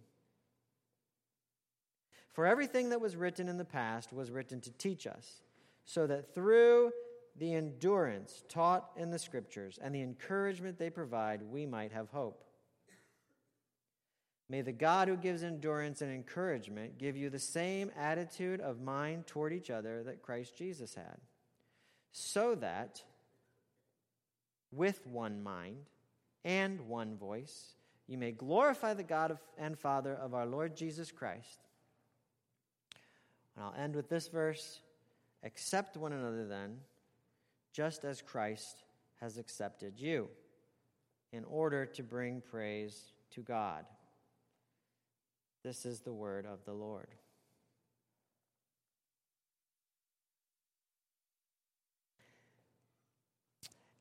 For 2.33 2.46
everything 2.46 2.88
that 2.88 3.00
was 3.02 3.16
written 3.16 3.48
in 3.48 3.59
the 3.59 3.64
past 3.64 4.12
was 4.12 4.31
written 4.31 4.62
to 4.62 4.72
teach 4.72 5.07
us, 5.07 5.42
so 5.85 6.07
that 6.07 6.35
through 6.35 6.92
the 7.37 7.55
endurance 7.55 8.44
taught 8.48 8.90
in 8.96 9.11
the 9.11 9.18
Scriptures 9.18 9.78
and 9.83 9.94
the 9.94 10.02
encouragement 10.02 10.78
they 10.78 10.90
provide, 10.90 11.42
we 11.42 11.66
might 11.66 11.92
have 11.92 12.09
hope. 12.09 12.44
May 14.53 14.61
the 14.61 14.71
God 14.71 15.09
who 15.09 15.17
gives 15.17 15.43
endurance 15.43 16.03
and 16.03 16.12
encouragement 16.12 16.99
give 16.99 17.17
you 17.17 17.31
the 17.31 17.38
same 17.38 17.91
attitude 17.99 18.61
of 18.61 18.83
mind 18.83 19.27
toward 19.27 19.51
each 19.51 19.71
other 19.71 20.03
that 20.03 20.21
Christ 20.21 20.55
Jesus 20.55 20.95
had, 20.95 21.17
so 22.12 22.55
that 22.57 23.03
with 24.71 25.07
one 25.07 25.43
mind 25.43 25.87
and 26.45 26.83
one 26.83 27.17
voice 27.17 27.77
you 28.07 28.19
may 28.19 28.31
glorify 28.31 28.93
the 28.93 29.03
God 29.03 29.38
and 29.57 29.79
Father 29.79 30.12
of 30.12 30.35
our 30.35 30.45
Lord 30.45 30.77
Jesus 30.77 31.11
Christ. 31.11 31.61
And 33.57 33.65
I'll 33.65 33.83
end 33.83 33.97
with 33.97 34.11
this 34.11 34.29
verse 34.29 34.81
Accept 35.43 35.97
one 35.97 36.12
another 36.12 36.47
then, 36.47 36.77
just 37.73 38.05
as 38.05 38.21
Christ 38.21 38.85
has 39.19 39.38
accepted 39.38 39.99
you, 39.99 40.29
in 41.33 41.43
order 41.45 41.87
to 41.87 42.03
bring 42.03 42.43
praise 42.43 43.15
to 43.31 43.41
God. 43.41 43.87
This 45.64 45.87
is 45.87 46.01
the 46.01 46.12
word 46.12 46.44
of 46.46 46.64
the 46.64 46.72
Lord. 46.72 47.09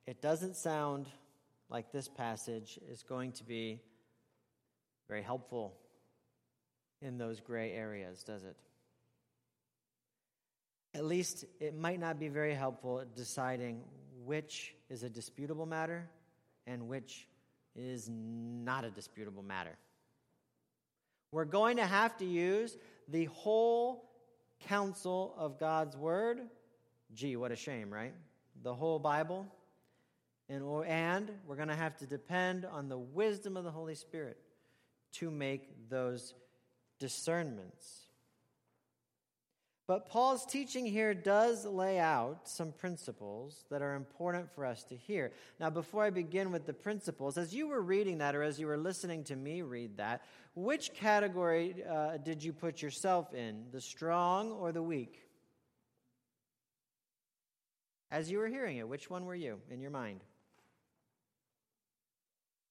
It 0.08 0.21
doesn't 0.21 0.56
sound 0.56 1.08
like 1.69 1.91
this 1.91 2.08
passage 2.08 2.80
is 2.89 3.04
going 3.04 3.32
to 3.34 3.43
be 3.43 3.80
very 5.08 5.21
helpful 5.21 5.74
in 7.02 7.17
those 7.17 7.39
gray 7.39 7.71
areas, 7.71 8.24
does 8.24 8.43
it? 8.43 8.56
At 10.93 11.06
least 11.06 11.45
it 11.60 11.78
might 11.78 12.00
not 12.00 12.19
be 12.19 12.28
very 12.28 12.54
helpful 12.54 13.00
at 13.00 13.15
deciding 13.15 13.84
which 14.26 14.76
is 14.89 15.04
a 15.04 15.10
disputable 15.10 15.65
matter 15.65 16.10
and 16.67 16.88
which 16.88 17.28
is 17.76 18.10
not 18.10 18.84
a 18.84 18.89
disputable 18.89 19.43
matter. 19.43 19.78
We're 21.32 21.46
going 21.46 21.78
to 21.78 21.86
have 21.86 22.17
to 22.17 22.26
use 22.26 22.78
the 23.08 23.26
whole 23.26 24.10
counsel 24.67 25.34
of 25.38 25.60
God's 25.60 25.96
Word. 25.96 26.39
Gee, 27.13 27.36
what 27.36 27.52
a 27.52 27.56
shame, 27.56 27.91
right? 27.91 28.13
The 28.63 28.74
whole 28.74 29.00
Bible. 29.00 29.48
And, 30.50 30.63
and 30.86 31.32
we're 31.48 31.56
going 31.56 31.70
to 31.70 31.76
have 31.76 31.96
to 31.98 32.06
depend 32.06 32.65
on 32.65 32.89
the 32.89 32.98
wisdom 32.98 33.56
of 33.56 33.63
the 33.63 33.72
Holy 33.72 33.96
Spirit 33.96 34.38
to 35.13 35.32
make 35.32 35.89
those 35.89 36.34
discernments. 37.00 38.08
But 39.91 40.08
Paul's 40.08 40.45
teaching 40.45 40.86
here 40.86 41.13
does 41.13 41.65
lay 41.65 41.99
out 41.99 42.47
some 42.47 42.71
principles 42.71 43.65
that 43.69 43.82
are 43.82 43.95
important 43.95 44.49
for 44.49 44.65
us 44.65 44.86
to 44.86 44.95
hear. 44.95 45.34
Now, 45.60 45.69
before 45.69 46.06
I 46.06 46.12
begin 46.12 46.54
with 46.54 46.65
the 46.65 46.71
principles, 46.71 47.38
as 47.38 47.54
you 47.54 47.67
were 47.67 47.82
reading 47.82 48.19
that 48.19 48.34
or 48.34 48.41
as 48.41 48.58
you 48.58 48.67
were 48.67 48.77
listening 48.77 49.25
to 49.25 49.36
me 49.36 49.63
read 49.63 49.97
that, 49.97 50.21
which 50.56 50.93
category 50.93 51.84
uh, 51.84 52.15
did 52.23 52.41
you 52.41 52.54
put 52.54 52.82
yourself 52.82 53.34
in, 53.34 53.65
the 53.73 53.82
strong 53.82 54.54
or 54.54 54.71
the 54.71 54.82
weak? 54.82 55.19
As 58.10 58.32
you 58.32 58.38
were 58.38 58.47
hearing 58.47 58.77
it, 58.77 58.88
which 58.88 59.10
one 59.10 59.25
were 59.25 59.36
you 59.36 59.60
in 59.69 59.82
your 59.82 59.91
mind? 59.91 60.21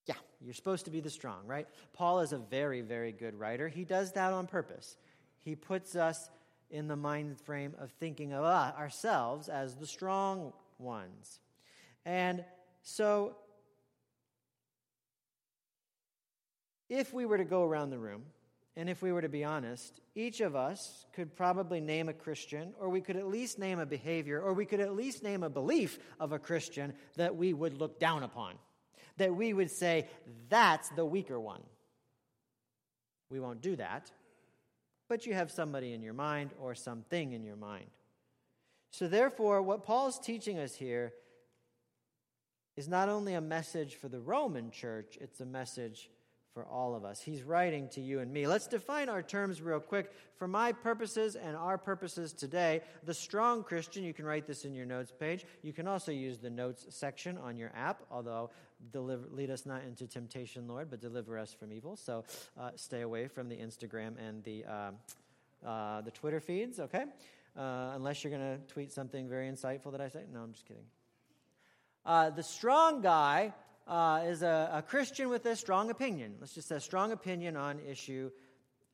Yeah, 0.06 0.14
you're 0.40 0.54
supposed 0.54 0.86
to 0.86 0.90
be 0.90 1.00
the 1.00 1.10
strong, 1.10 1.46
right? 1.46 1.68
Paul 1.92 2.20
is 2.20 2.32
a 2.32 2.38
very, 2.38 2.80
very 2.80 3.12
good 3.12 3.38
writer. 3.38 3.68
He 3.68 3.84
does 3.84 4.12
that 4.12 4.32
on 4.32 4.46
purpose. 4.46 4.96
He 5.42 5.54
puts 5.54 5.96
us 5.96 6.30
in 6.70 6.88
the 6.88 6.96
mind 6.96 7.38
frame 7.40 7.74
of 7.78 7.90
thinking 7.92 8.32
of 8.32 8.44
uh, 8.44 8.72
ourselves 8.78 9.48
as 9.48 9.74
the 9.76 9.86
strong 9.86 10.52
ones. 10.78 11.40
And 12.04 12.44
so, 12.82 13.36
if 16.88 17.12
we 17.12 17.26
were 17.26 17.38
to 17.38 17.44
go 17.44 17.62
around 17.62 17.90
the 17.90 17.98
room, 17.98 18.22
and 18.76 18.88
if 18.88 19.02
we 19.02 19.12
were 19.12 19.22
to 19.22 19.28
be 19.28 19.44
honest, 19.44 20.00
each 20.14 20.40
of 20.40 20.56
us 20.56 21.06
could 21.12 21.36
probably 21.36 21.80
name 21.80 22.08
a 22.08 22.14
Christian, 22.14 22.72
or 22.80 22.88
we 22.88 23.00
could 23.00 23.16
at 23.16 23.26
least 23.26 23.58
name 23.58 23.78
a 23.78 23.86
behavior, 23.86 24.40
or 24.40 24.54
we 24.54 24.64
could 24.64 24.80
at 24.80 24.94
least 24.94 25.22
name 25.22 25.42
a 25.42 25.50
belief 25.50 25.98
of 26.18 26.32
a 26.32 26.38
Christian 26.38 26.94
that 27.16 27.36
we 27.36 27.52
would 27.52 27.78
look 27.78 27.98
down 27.98 28.22
upon, 28.22 28.54
that 29.18 29.34
we 29.34 29.52
would 29.52 29.70
say, 29.70 30.08
that's 30.48 30.88
the 30.90 31.04
weaker 31.04 31.38
one. 31.38 31.62
We 33.28 33.40
won't 33.40 33.60
do 33.60 33.76
that 33.76 34.10
but 35.10 35.26
you 35.26 35.34
have 35.34 35.50
somebody 35.50 35.92
in 35.92 36.02
your 36.02 36.14
mind 36.14 36.50
or 36.60 36.72
something 36.72 37.32
in 37.32 37.42
your 37.42 37.56
mind. 37.56 37.90
So, 38.92 39.08
therefore, 39.08 39.60
what 39.60 39.82
Paul's 39.82 40.20
teaching 40.20 40.56
us 40.56 40.76
here 40.76 41.12
is 42.76 42.88
not 42.88 43.08
only 43.08 43.34
a 43.34 43.40
message 43.40 43.96
for 43.96 44.08
the 44.08 44.20
Roman 44.20 44.70
church, 44.70 45.18
it's 45.20 45.40
a 45.40 45.44
message 45.44 46.10
for 46.52 46.64
all 46.64 46.94
of 46.94 47.04
us. 47.04 47.20
He's 47.20 47.42
writing 47.42 47.88
to 47.90 48.00
you 48.00 48.20
and 48.20 48.32
me. 48.32 48.46
Let's 48.46 48.66
define 48.66 49.08
our 49.08 49.22
terms 49.22 49.62
real 49.62 49.80
quick. 49.80 50.12
For 50.36 50.48
my 50.48 50.72
purposes 50.72 51.36
and 51.36 51.56
our 51.56 51.78
purposes 51.78 52.32
today, 52.32 52.80
the 53.04 53.14
strong 53.14 53.62
Christian, 53.62 54.02
you 54.02 54.12
can 54.12 54.24
write 54.24 54.46
this 54.46 54.64
in 54.64 54.74
your 54.74 54.86
notes 54.86 55.12
page. 55.12 55.44
You 55.62 55.72
can 55.72 55.86
also 55.86 56.12
use 56.12 56.38
the 56.38 56.50
notes 56.50 56.86
section 56.88 57.38
on 57.38 57.56
your 57.56 57.70
app, 57.74 58.02
although 58.10 58.50
deliver, 58.92 59.26
lead 59.30 59.50
us 59.50 59.64
not 59.64 59.82
into 59.84 60.06
temptation, 60.06 60.66
Lord, 60.66 60.90
but 60.90 61.00
deliver 61.00 61.38
us 61.38 61.52
from 61.52 61.72
evil. 61.72 61.96
So 61.96 62.24
uh, 62.58 62.70
stay 62.74 63.02
away 63.02 63.28
from 63.28 63.48
the 63.48 63.56
Instagram 63.56 64.14
and 64.18 64.42
the, 64.42 64.64
uh, 64.64 65.68
uh, 65.68 66.00
the 66.00 66.10
Twitter 66.10 66.40
feeds, 66.40 66.80
okay? 66.80 67.04
Uh, 67.56 67.92
unless 67.94 68.24
you're 68.24 68.36
going 68.36 68.58
to 68.58 68.72
tweet 68.72 68.92
something 68.92 69.28
very 69.28 69.48
insightful 69.48 69.92
that 69.92 70.00
I 70.00 70.08
say. 70.08 70.24
No, 70.32 70.40
I'm 70.40 70.52
just 70.52 70.66
kidding. 70.66 70.84
Uh, 72.04 72.30
the 72.30 72.42
strong 72.42 73.02
guy 73.02 73.52
uh, 73.90 74.22
is 74.24 74.42
a, 74.42 74.70
a, 74.72 74.82
Christian 74.82 75.28
with 75.28 75.44
a 75.46 75.56
strong 75.56 75.90
opinion. 75.90 76.36
Let's 76.40 76.54
just 76.54 76.68
say 76.68 76.76
a 76.76 76.80
strong 76.80 77.10
opinion 77.10 77.56
on 77.56 77.80
issue 77.80 78.30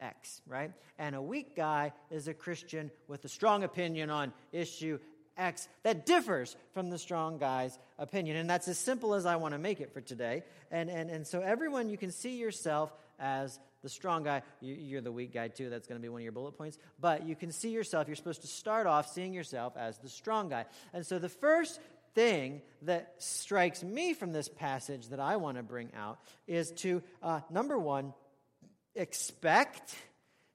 X, 0.01 0.41
right? 0.47 0.73
And 0.99 1.15
a 1.15 1.21
weak 1.21 1.55
guy 1.55 1.93
is 2.11 2.29
a 2.29 2.35
Christian 2.35 2.91
with 3.07 3.25
a 3.27 3.29
strong 3.29 3.63
opinion 3.63 4.09
on 4.09 4.33
issue 4.53 4.99
X 5.37 5.69
that 5.83 6.07
differs 6.07 6.57
from 6.73 6.89
the 6.89 6.99
strong 6.99 7.37
guy's 7.37 7.79
opinion. 7.99 8.39
And 8.39 8.49
that's 8.49 8.69
as 8.69 8.79
simple 8.79 9.13
as 9.13 9.27
I 9.27 9.37
want 9.37 9.53
to 9.53 9.59
make 9.59 9.81
it 9.81 9.93
for 9.93 10.01
today. 10.01 10.45
And, 10.71 10.89
and, 10.89 11.11
and 11.11 11.27
so, 11.27 11.43
everyone, 11.43 11.91
you 11.91 11.99
can 11.99 12.11
see 12.11 12.39
yourself 12.39 12.91
as 13.19 13.59
the 13.83 13.91
strong 13.91 14.23
guy. 14.23 14.43
You, 14.61 14.97
are 14.97 15.03
the 15.03 15.13
weak 15.13 15.35
guy, 15.35 15.49
too. 15.49 15.69
That's 15.69 15.87
going 15.87 16.01
to 16.01 16.03
be 16.03 16.09
one 16.09 16.21
of 16.21 16.25
your 16.25 16.33
bullet 16.33 16.57
points. 16.57 16.79
But 16.99 17.27
you 17.27 17.37
can 17.37 17.53
see 17.53 17.71
yourself. 17.71 18.09
You're 18.09 18.17
supposed 18.17 18.41
to 18.43 18.49
start 18.49 18.87
off 18.87 19.13
seeing 19.13 19.35
yourself 19.35 19.75
as 19.77 19.99
the 19.99 20.09
strong 20.09 20.49
guy. 20.49 20.65
And 20.95 21.05
so, 21.05 21.19
the 21.19 21.29
first 21.29 21.81
thing 22.17 22.63
that 22.83 23.15
strikes 23.19 23.85
me 23.85 24.15
from 24.15 24.33
this 24.33 24.49
passage 24.49 25.11
that 25.11 25.21
I 25.21 25.37
want 25.37 25.59
to 25.59 25.63
bring 25.63 25.93
out 25.95 26.19
is 26.49 26.73
to, 26.79 27.03
uh, 27.23 27.41
number 27.51 27.79
one, 27.79 28.15
expect 28.97 29.95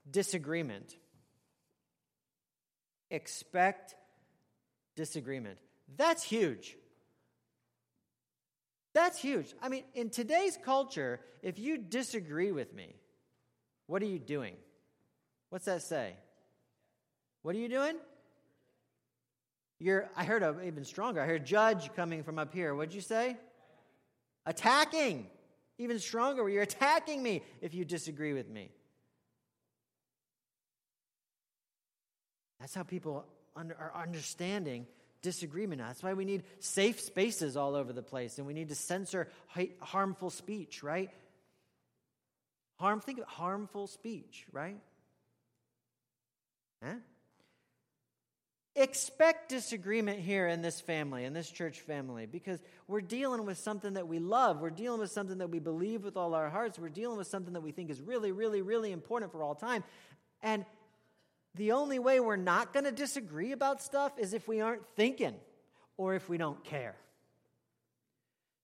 disagreement. 0.10 0.98
Expect 3.12 3.96
disagreement. 4.96 5.60
That's 5.96 6.24
huge. 6.24 6.76
That's 8.94 9.20
huge. 9.20 9.54
I 9.62 9.70
mean, 9.70 9.84
in 9.94 10.10
today's 10.10 10.58
culture, 10.66 11.22
if 11.44 11.60
you 11.60 11.78
disagree 11.78 12.52
with 12.52 12.74
me, 12.74 12.96
what 13.86 14.02
are 14.02 14.08
you 14.08 14.20
doing? 14.20 14.56
What's 15.50 15.66
that 15.66 15.84
say? 15.84 16.16
What 17.44 17.56
are 17.56 17.60
you 17.60 17.70
doing? 17.70 17.96
You're, 19.82 20.08
I 20.16 20.26
heard 20.26 20.44
a, 20.44 20.56
even 20.64 20.86
stronger. 20.86 21.22
I 21.22 21.26
heard 21.26 21.44
judge 21.44 21.92
coming 21.96 22.22
from 22.22 22.38
up 22.38 22.54
here. 22.54 22.76
What'd 22.76 22.94
you 22.94 23.02
say? 23.02 23.36
Attacking. 24.46 25.26
Even 25.80 25.98
stronger, 25.98 26.48
you're 26.48 26.62
attacking 26.62 27.24
me 27.24 27.42
if 27.62 27.74
you 27.74 27.84
disagree 27.84 28.34
with 28.34 28.48
me. 28.48 28.70
That's 32.60 32.76
how 32.76 32.84
people 32.84 33.26
under, 33.56 33.76
are 33.76 34.04
understanding 34.04 34.86
disagreement. 35.24 35.82
That's 35.82 36.04
why 36.04 36.14
we 36.14 36.26
need 36.26 36.44
safe 36.60 37.00
spaces 37.00 37.58
all 37.58 37.74
over 37.74 37.92
the 37.92 38.04
place, 38.04 38.38
and 38.38 38.46
we 38.46 38.54
need 38.54 38.70
to 38.70 38.76
censor 38.76 39.30
harmful 39.80 40.30
speech, 40.30 40.84
right? 40.84 41.10
Harm, 42.76 43.02
think 43.02 43.18
of 43.18 43.26
harmful 43.26 43.88
speech, 43.88 44.46
right? 44.52 44.78
Huh? 46.84 46.94
Expect 48.76 49.50
disagreement 49.50 50.20
here 50.20 50.48
in 50.48 50.62
this 50.62 50.80
family, 50.80 51.26
in 51.26 51.34
this 51.34 51.50
church 51.50 51.82
family, 51.82 52.26
because 52.26 52.62
we're 52.88 53.02
dealing 53.02 53.46
with 53.46 53.58
something 53.58 53.94
that 53.94 54.08
we 54.08 54.20
love. 54.20 54.62
We're 54.62 54.70
dealing 54.70 55.02
with 55.02 55.12
something 55.12 55.40
that 55.40 55.50
we 55.50 55.60
believe 55.60 56.06
with 56.06 56.16
all 56.16 56.34
our 56.34 56.50
hearts. 56.50 56.80
We're 56.80 56.90
dealing 56.90 57.18
with 57.18 57.28
something 57.28 57.54
that 57.54 57.62
we 57.62 57.72
think 57.72 57.90
is 57.90 58.00
really, 58.00 58.32
really, 58.32 58.62
really 58.62 58.94
important 58.94 59.34
for 59.34 59.44
all 59.44 59.56
time. 59.56 59.84
And 60.42 60.66
the 61.56 61.74
only 61.74 62.00
way 62.00 62.22
we're 62.22 62.38
not 62.38 62.72
going 62.72 62.86
to 62.86 62.94
disagree 62.94 63.52
about 63.52 63.82
stuff 63.82 64.14
is 64.18 64.34
if 64.34 64.48
we 64.48 64.62
aren't 64.62 64.88
thinking 64.96 65.36
or 65.98 66.16
if 66.16 66.30
we 66.30 66.38
don't 66.38 66.64
care. 66.64 66.96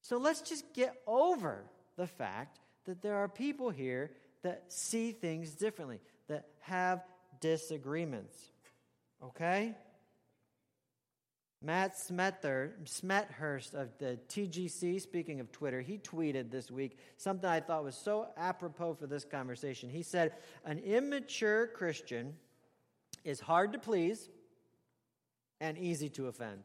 So 0.01 0.17
let's 0.17 0.39
just 0.39 0.73
get 0.73 0.95
over 1.05 1.65
the 1.97 2.07
fact 2.07 2.59
that 2.85 3.01
there 3.01 3.17
are 3.17 3.27
people 3.27 3.71
here 3.71 4.11
that 4.43 4.63
see 4.69 5.11
things 5.11 5.51
differently, 5.51 5.99
that 6.29 6.45
have 6.61 7.03
disagreements. 7.41 8.37
Okay? 9.21 9.75
Matt 11.61 11.95
Smethurst 11.95 13.73
of 13.73 13.89
the 13.97 14.19
TGC, 14.29 15.01
speaking 15.01 15.39
of 15.39 15.51
Twitter, 15.51 15.81
he 15.81 15.97
tweeted 15.97 16.51
this 16.51 16.69
week 16.69 16.97
something 17.17 17.49
I 17.49 17.59
thought 17.59 17.83
was 17.83 17.95
so 17.95 18.27
apropos 18.37 18.93
for 18.93 19.07
this 19.07 19.25
conversation. 19.25 19.89
He 19.89 20.03
said, 20.03 20.33
An 20.65 20.77
immature 20.79 21.67
Christian 21.67 22.35
is 23.23 23.39
hard 23.39 23.73
to 23.73 23.79
please 23.79 24.29
and 25.59 25.77
easy 25.77 26.09
to 26.09 26.27
offend. 26.27 26.63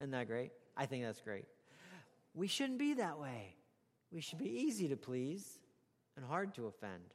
Isn't 0.00 0.12
that 0.12 0.28
great? 0.28 0.52
I 0.76 0.86
think 0.86 1.04
that's 1.04 1.20
great. 1.20 1.46
We 2.34 2.46
shouldn't 2.46 2.78
be 2.78 2.94
that 2.94 3.18
way. 3.18 3.56
we 4.12 4.20
should 4.20 4.38
be 4.38 4.48
easy 4.48 4.88
to 4.88 4.96
please 4.96 5.58
and 6.16 6.24
hard 6.24 6.54
to 6.54 6.66
offend. 6.66 7.14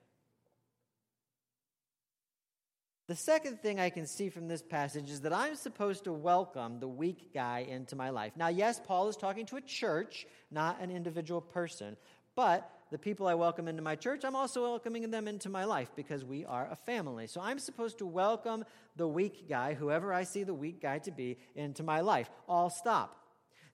The 3.09 3.15
second 3.15 3.59
thing 3.59 3.79
I 3.79 3.89
can 3.89 4.05
see 4.05 4.29
from 4.29 4.47
this 4.47 4.61
passage 4.61 5.09
is 5.09 5.21
that 5.21 5.33
I'm 5.33 5.55
supposed 5.55 6.03
to 6.03 6.13
welcome 6.13 6.79
the 6.79 6.87
weak 6.87 7.33
guy 7.33 7.65
into 7.67 7.95
my 7.95 8.11
life. 8.11 8.33
Now, 8.35 8.49
yes, 8.49 8.79
Paul 8.79 9.07
is 9.07 9.17
talking 9.17 9.47
to 9.47 9.55
a 9.55 9.61
church, 9.61 10.27
not 10.51 10.79
an 10.79 10.91
individual 10.91 11.41
person, 11.41 11.97
but 12.35 12.69
the 12.91 12.99
people 12.99 13.27
I 13.27 13.33
welcome 13.33 13.67
into 13.67 13.81
my 13.81 13.95
church, 13.95 14.23
I'm 14.23 14.35
also 14.35 14.61
welcoming 14.61 15.09
them 15.09 15.27
into 15.27 15.49
my 15.49 15.65
life 15.65 15.89
because 15.95 16.23
we 16.23 16.45
are 16.45 16.67
a 16.69 16.75
family. 16.75 17.25
So 17.25 17.41
I'm 17.41 17.57
supposed 17.57 17.97
to 17.97 18.05
welcome 18.05 18.63
the 18.95 19.07
weak 19.07 19.49
guy, 19.49 19.73
whoever 19.73 20.13
I 20.13 20.21
see 20.21 20.43
the 20.43 20.53
weak 20.53 20.79
guy 20.79 20.99
to 20.99 21.11
be, 21.11 21.39
into 21.55 21.81
my 21.81 22.01
life. 22.01 22.29
All 22.47 22.69
stop. 22.69 23.18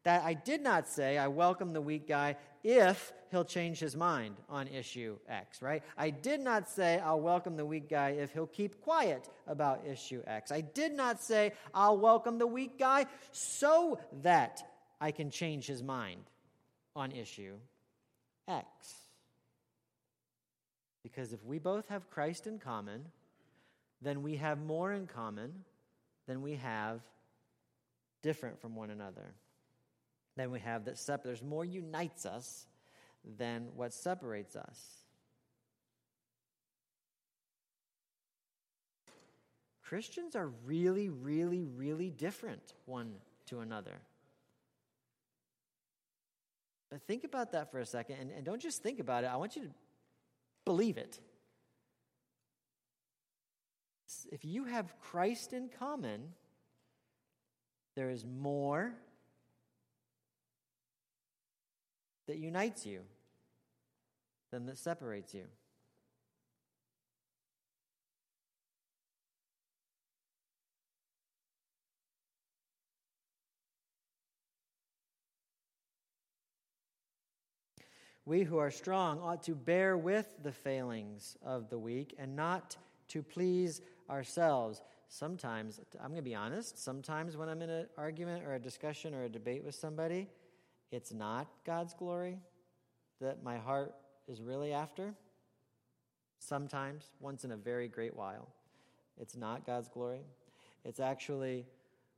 That 0.06 0.24
I 0.24 0.36
did 0.36 0.62
not 0.62 0.88
say 0.88 1.18
I 1.18 1.28
welcome 1.28 1.74
the 1.74 1.82
weak 1.82 2.08
guy 2.08 2.38
if 2.64 3.12
he'll 3.32 3.44
change 3.44 3.80
his 3.80 3.96
mind 3.96 4.36
on 4.48 4.68
issue 4.68 5.18
X, 5.28 5.64
right? 5.64 5.82
I 5.98 6.12
did 6.12 6.42
not 6.42 6.70
say 6.70 7.00
I'll 7.00 7.20
welcome 7.20 7.58
the 7.58 7.66
weak 7.66 7.90
guy 7.90 8.12
if 8.12 8.32
he'll 8.32 8.46
keep 8.46 8.82
quiet 8.82 9.28
about 9.48 9.86
issue 9.88 10.22
X. 10.28 10.52
I 10.52 10.62
did 10.62 10.94
not 10.94 11.24
say 11.24 11.54
I'll 11.74 11.98
welcome 11.98 12.38
the 12.38 12.46
weak 12.46 12.78
guy 12.78 13.08
so 13.32 14.00
that 14.22 14.62
I 15.02 15.10
can 15.10 15.32
change 15.32 15.66
his 15.66 15.82
mind 15.82 16.22
on 16.96 17.12
issue 17.12 17.56
X. 18.48 18.68
Because 21.02 21.34
if 21.34 21.44
we 21.44 21.58
both 21.58 21.90
have 21.90 22.12
Christ 22.12 22.46
in 22.46 22.60
common, 22.60 23.06
then 24.04 24.22
we 24.22 24.36
have 24.36 24.60
more 24.64 24.94
in 24.94 25.08
common 25.08 25.64
than 26.28 26.44
we 26.44 26.58
have 26.58 27.02
different 28.22 28.62
from 28.62 28.76
one 28.76 28.92
another 28.92 29.34
than 30.36 30.52
we 30.52 30.60
have 30.60 30.86
that 30.86 30.98
separates. 30.98 31.42
There's 31.42 31.50
more 31.50 31.66
unites 31.66 32.26
us 32.26 32.68
than 33.38 33.70
what 33.76 33.94
separates 33.94 34.56
us. 34.56 34.80
Christians 39.84 40.36
are 40.36 40.48
really, 40.66 41.10
really, 41.10 41.64
really 41.64 42.10
different 42.10 42.74
one 42.86 43.14
to 43.48 43.60
another. 43.60 44.02
But 46.90 47.04
think 47.04 47.24
about 47.24 47.52
that 47.52 47.72
for 47.72 47.80
a 47.80 47.86
second, 47.86 48.18
and, 48.20 48.32
and 48.32 48.46
don't 48.46 48.62
just 48.62 48.82
think 48.82 49.00
about 49.00 49.24
it. 49.24 49.28
I 49.28 49.36
want 49.36 49.56
you 49.56 49.64
to 49.64 49.70
believe 50.66 50.98
it. 50.98 51.20
If 54.32 54.44
you 54.44 54.66
have 54.66 54.94
Christ 55.00 55.54
in 55.54 55.70
common, 55.80 56.30
there 57.96 58.10
is 58.10 58.26
more 58.26 58.94
that 62.28 62.38
unites 62.38 62.86
you 62.86 63.02
than 64.52 64.66
that 64.66 64.78
separates 64.78 65.34
you. 65.34 65.46
We 78.28 78.42
who 78.42 78.58
are 78.58 78.72
strong 78.72 79.20
ought 79.20 79.44
to 79.44 79.54
bear 79.54 79.96
with 79.96 80.26
the 80.42 80.52
failings 80.52 81.38
of 81.46 81.70
the 81.70 81.78
weak 81.78 82.16
and 82.18 82.36
not 82.36 82.76
to 83.10 83.22
please 83.22 83.82
ourselves. 84.10 84.82
Sometimes, 85.10 85.80
I'm 86.02 86.08
going 86.08 86.16
to 86.16 86.24
be 86.24 86.34
honest, 86.34 86.84
sometimes 86.84 87.38
when 87.38 87.50
I'm 87.50 87.62
in 87.62 87.70
an 87.70 87.86
argument 88.00 88.44
or 88.44 88.56
a 88.56 88.60
discussion 88.60 89.14
or 89.14 89.26
a 89.26 89.30
debate 89.30 89.64
with 89.64 89.76
somebody, 89.76 90.28
it's 90.92 91.14
not 91.14 91.48
God's 91.66 91.94
glory 91.94 92.40
that 93.22 93.44
my 93.44 93.58
heart 93.58 93.94
is 94.28 94.42
really 94.42 94.74
after. 94.74 95.14
Sometimes, 96.40 97.12
once 97.20 97.44
in 97.44 97.52
a 97.52 97.58
very 97.58 97.88
great 97.88 98.16
while, 98.16 98.48
it's 99.20 99.36
not 99.36 99.66
God's 99.66 99.88
glory. 99.88 100.22
It's 100.84 101.00
actually 101.00 101.66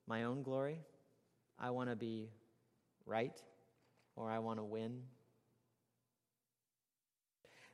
my 0.07 0.23
own 0.23 0.43
glory. 0.43 0.79
I 1.59 1.69
want 1.69 1.89
to 1.89 1.95
be 1.95 2.29
right 3.05 3.39
or 4.15 4.29
I 4.29 4.39
want 4.39 4.59
to 4.59 4.63
win. 4.63 5.01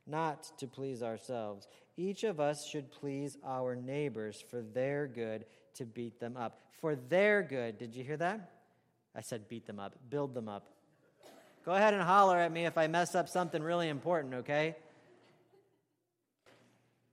Not 0.06 0.52
to 0.58 0.68
please 0.68 1.02
ourselves. 1.02 1.68
Each 1.96 2.24
of 2.24 2.40
us 2.40 2.68
should 2.68 2.92
please 2.92 3.38
our 3.46 3.76
neighbors 3.76 4.44
for 4.50 4.62
their 4.62 5.08
good 5.08 5.46
to 5.76 5.86
beat 5.86 6.20
them 6.20 6.36
up. 6.36 6.60
For 6.82 6.96
their 6.96 7.42
good. 7.42 7.78
Did 7.78 7.96
you 7.96 8.04
hear 8.04 8.18
that? 8.18 8.52
I 9.16 9.22
said 9.22 9.48
beat 9.48 9.66
them 9.66 9.80
up, 9.80 9.96
build 10.10 10.34
them 10.34 10.50
up. 10.50 10.73
Go 11.66 11.72
ahead 11.72 11.94
and 11.94 12.04
holler 12.04 12.38
at 12.38 12.52
me 12.52 12.66
if 12.66 12.78
I 12.78 12.88
mess 12.88 13.16
up 13.16 13.30
something 13.30 13.64
really 13.64 13.88
important, 13.88 14.34
okay? 14.36 14.76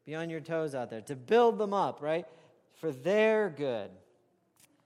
Be 0.05 0.15
on 0.15 0.29
your 0.29 0.41
toes 0.41 0.75
out 0.75 0.91
there 0.91 1.03
to 1.03 1.15
build 1.15 1.59
them 1.59 1.73
up, 1.73 2.03
right? 2.03 2.27
For 2.81 2.91
their 2.91 3.49
good. 3.49 3.91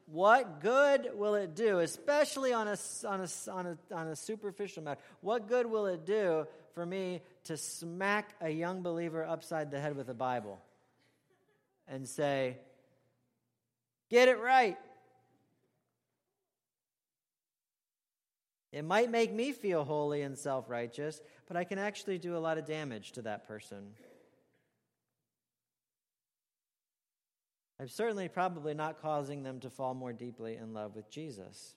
What 0.06 0.60
good 0.60 1.08
will 1.14 1.34
it 1.34 1.54
do, 1.54 1.78
especially 1.78 2.52
on 2.52 2.68
a, 2.68 2.76
on 3.06 3.22
a, 3.22 3.50
on 3.50 3.66
a, 3.66 3.94
on 3.94 4.08
a 4.08 4.16
superficial 4.16 4.82
matter? 4.82 5.00
What 5.22 5.48
good 5.48 5.64
will 5.64 5.86
it 5.86 6.04
do 6.04 6.46
for 6.74 6.84
me 6.84 7.22
to 7.44 7.56
smack 7.56 8.34
a 8.42 8.50
young 8.50 8.82
believer 8.82 9.24
upside 9.24 9.70
the 9.70 9.80
head 9.80 9.96
with 9.96 10.10
a 10.10 10.14
Bible 10.14 10.60
and 11.88 12.06
say, 12.06 12.58
Get 14.10 14.28
it 14.28 14.38
right? 14.38 14.76
It 18.74 18.84
might 18.84 19.08
make 19.08 19.32
me 19.32 19.52
feel 19.52 19.84
holy 19.84 20.22
and 20.22 20.36
self 20.36 20.68
righteous, 20.68 21.22
but 21.46 21.56
I 21.56 21.62
can 21.62 21.78
actually 21.78 22.18
do 22.18 22.36
a 22.36 22.38
lot 22.38 22.58
of 22.58 22.66
damage 22.66 23.12
to 23.12 23.22
that 23.22 23.46
person. 23.46 23.92
I'm 27.78 27.86
certainly 27.86 28.28
probably 28.28 28.74
not 28.74 29.00
causing 29.00 29.44
them 29.44 29.60
to 29.60 29.70
fall 29.70 29.94
more 29.94 30.12
deeply 30.12 30.56
in 30.56 30.74
love 30.74 30.96
with 30.96 31.08
Jesus. 31.08 31.76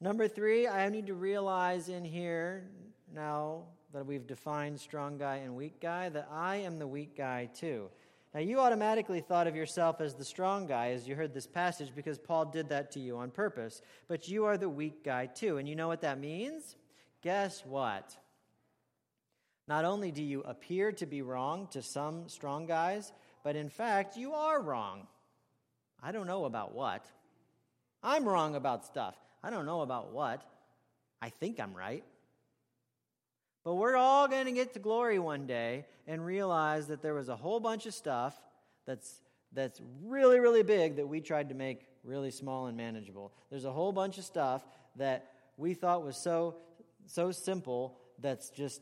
Number 0.00 0.26
three, 0.26 0.66
I 0.66 0.88
need 0.88 1.08
to 1.08 1.14
realize 1.14 1.90
in 1.90 2.02
here 2.02 2.70
now 3.14 3.64
that 3.92 4.06
we've 4.06 4.26
defined 4.26 4.80
strong 4.80 5.18
guy 5.18 5.36
and 5.36 5.54
weak 5.54 5.82
guy 5.82 6.08
that 6.08 6.30
I 6.32 6.56
am 6.56 6.78
the 6.78 6.86
weak 6.86 7.14
guy 7.14 7.50
too. 7.54 7.90
Now, 8.32 8.40
you 8.40 8.60
automatically 8.60 9.20
thought 9.20 9.48
of 9.48 9.56
yourself 9.56 10.00
as 10.00 10.14
the 10.14 10.24
strong 10.24 10.66
guy 10.66 10.90
as 10.90 11.08
you 11.08 11.16
heard 11.16 11.34
this 11.34 11.48
passage 11.48 11.90
because 11.94 12.16
Paul 12.16 12.44
did 12.44 12.68
that 12.68 12.92
to 12.92 13.00
you 13.00 13.16
on 13.16 13.30
purpose. 13.32 13.82
But 14.06 14.28
you 14.28 14.44
are 14.44 14.56
the 14.56 14.68
weak 14.68 15.04
guy 15.04 15.26
too. 15.26 15.56
And 15.58 15.68
you 15.68 15.74
know 15.74 15.88
what 15.88 16.02
that 16.02 16.20
means? 16.20 16.76
Guess 17.22 17.66
what? 17.66 18.16
Not 19.66 19.84
only 19.84 20.12
do 20.12 20.22
you 20.22 20.42
appear 20.42 20.92
to 20.92 21.06
be 21.06 21.22
wrong 21.22 21.66
to 21.72 21.82
some 21.82 22.28
strong 22.28 22.66
guys, 22.66 23.12
but 23.42 23.56
in 23.56 23.68
fact, 23.68 24.16
you 24.16 24.32
are 24.34 24.60
wrong. 24.60 25.06
I 26.02 26.12
don't 26.12 26.26
know 26.26 26.44
about 26.44 26.72
what. 26.72 27.04
I'm 28.02 28.28
wrong 28.28 28.54
about 28.54 28.86
stuff. 28.86 29.16
I 29.42 29.50
don't 29.50 29.66
know 29.66 29.82
about 29.82 30.12
what. 30.12 30.42
I 31.20 31.28
think 31.30 31.60
I'm 31.60 31.74
right. 31.74 32.04
But 33.64 33.74
we're 33.74 33.96
all 33.96 34.26
going 34.26 34.46
to 34.46 34.52
get 34.52 34.72
to 34.74 34.78
glory 34.78 35.18
one 35.18 35.46
day 35.46 35.84
and 36.06 36.24
realize 36.24 36.86
that 36.86 37.02
there 37.02 37.14
was 37.14 37.28
a 37.28 37.36
whole 37.36 37.60
bunch 37.60 37.86
of 37.86 37.94
stuff 37.94 38.34
that's, 38.86 39.20
that's 39.52 39.80
really, 40.02 40.40
really 40.40 40.62
big 40.62 40.96
that 40.96 41.06
we 41.06 41.20
tried 41.20 41.50
to 41.50 41.54
make 41.54 41.86
really 42.02 42.30
small 42.30 42.66
and 42.66 42.76
manageable. 42.76 43.32
There's 43.50 43.66
a 43.66 43.72
whole 43.72 43.92
bunch 43.92 44.16
of 44.16 44.24
stuff 44.24 44.66
that 44.96 45.26
we 45.58 45.74
thought 45.74 46.02
was 46.02 46.16
so, 46.16 46.56
so 47.06 47.32
simple 47.32 47.98
that's 48.18 48.48
just 48.48 48.80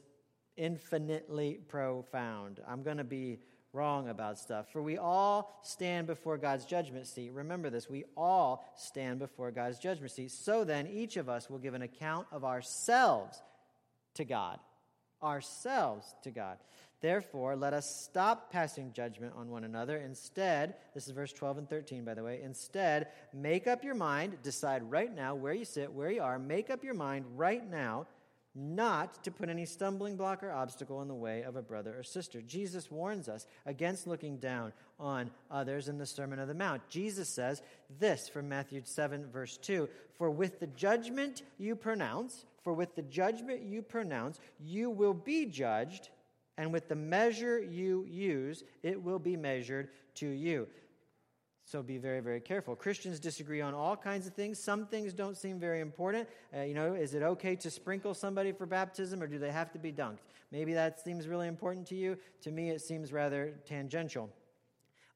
infinitely 0.57 1.59
profound. 1.69 2.61
I'm 2.67 2.83
going 2.85 2.99
to 2.99 3.05
be 3.05 3.41
wrong 3.73 4.09
about 4.09 4.38
stuff. 4.38 4.73
For 4.73 4.81
we 4.81 4.97
all 4.97 5.61
stand 5.62 6.07
before 6.07 6.38
God's 6.38 6.64
judgment 6.64 7.07
seat. 7.07 7.33
Remember 7.33 7.69
this 7.69 7.91
we 7.91 8.05
all 8.17 8.64
stand 8.77 9.19
before 9.19 9.51
God's 9.51 9.79
judgment 9.79 10.12
seat. 10.12 10.31
So 10.31 10.64
then, 10.64 10.87
each 10.87 11.17
of 11.17 11.29
us 11.29 11.51
will 11.51 11.59
give 11.59 11.75
an 11.75 11.83
account 11.83 12.27
of 12.33 12.45
ourselves 12.45 13.43
to 14.14 14.25
God 14.25 14.59
ourselves 15.22 16.14
to 16.22 16.31
God. 16.31 16.59
Therefore, 17.00 17.54
let 17.54 17.74
us 17.74 18.04
stop 18.04 18.50
passing 18.50 18.92
judgment 18.92 19.33
on 19.37 19.50
one 19.50 19.62
another. 19.62 19.98
Instead, 19.98 20.74
this 20.94 21.07
is 21.07 21.12
verse 21.12 21.33
12 21.33 21.59
and 21.59 21.70
13, 21.70 22.04
by 22.04 22.14
the 22.14 22.24
way. 22.24 22.40
Instead, 22.42 23.09
make 23.33 23.68
up 23.68 23.85
your 23.85 23.94
mind, 23.94 24.37
decide 24.42 24.83
right 24.90 25.14
now 25.14 25.37
where 25.37 25.54
you 25.54 25.64
sit, 25.64 25.92
where 25.92 26.11
you 26.11 26.22
are. 26.22 26.40
Make 26.40 26.70
up 26.70 26.83
your 26.83 26.94
mind 26.94 27.24
right 27.37 27.68
now 27.68 28.07
not 28.59 29.22
to 29.22 29.31
put 29.31 29.48
any 29.48 29.64
stumbling 29.64 30.16
block 30.16 30.42
or 30.42 30.50
obstacle 30.50 31.00
in 31.00 31.09
the 31.09 31.14
way 31.14 31.42
of 31.42 31.54
a 31.54 31.62
brother 31.62 31.96
or 31.96 32.02
sister. 32.02 32.42
Jesus 32.42 32.90
warns 32.90 33.28
us 33.28 33.46
against 33.66 34.07
looking 34.07 34.38
down 34.38 34.72
on 34.98 35.31
others 35.50 35.88
in 35.88 35.98
the 35.98 36.07
Sermon 36.07 36.40
of 36.40 36.48
the 36.48 36.54
Mount. 36.54 36.83
Jesus 36.88 37.28
says 37.28 37.62
this 38.00 38.28
from 38.28 38.48
Matthew 38.48 38.83
7, 38.85 39.26
verse 39.31 39.57
2 39.59 39.88
For 40.14 40.31
with 40.31 40.59
the 40.59 40.66
judgment 40.66 41.42
you 41.59 41.76
pronounce, 41.76 42.44
for 42.62 42.73
with 42.73 42.94
the 42.94 43.03
judgment 43.03 43.62
you 43.62 43.83
pronounce, 43.83 44.40
you 44.59 44.90
will 44.90 45.14
be 45.14 45.47
judged, 45.47 46.11
and 46.57 46.73
with 46.73 46.88
the 46.88 46.97
measure 46.97 47.61
you 47.61 48.05
use, 48.09 48.64
it 48.83 49.03
will 49.03 49.18
be 49.18 49.37
measured 49.37 49.90
to 50.16 50.29
you. 50.29 50.66
So 51.64 51.83
be 51.83 51.99
very, 51.99 52.21
very 52.21 52.40
careful. 52.40 52.75
Christians 52.75 53.21
disagree 53.21 53.61
on 53.61 53.75
all 53.75 53.94
kinds 53.94 54.27
of 54.27 54.33
things. 54.33 54.59
Some 54.59 54.87
things 54.87 55.12
don't 55.12 55.37
seem 55.37 55.61
very 55.61 55.81
important. 55.81 56.27
Uh, 56.57 56.62
you 56.62 56.73
know, 56.73 56.94
is 56.94 57.12
it 57.12 57.23
okay 57.23 57.57
to 57.57 57.71
sprinkle 57.71 58.14
somebody 58.14 58.53
for 58.53 58.64
baptism 58.64 59.23
or 59.23 59.27
do 59.27 59.38
they 59.38 59.51
have 59.51 59.71
to 59.73 59.79
be 59.79 59.92
dunked? 59.92 60.21
Maybe 60.51 60.73
that 60.73 60.99
seems 60.99 61.29
really 61.29 61.47
important 61.47 61.87
to 61.88 61.94
you. 61.94 62.16
To 62.40 62.51
me, 62.51 62.71
it 62.71 62.81
seems 62.81 63.12
rather 63.12 63.53
tangential. 63.66 64.31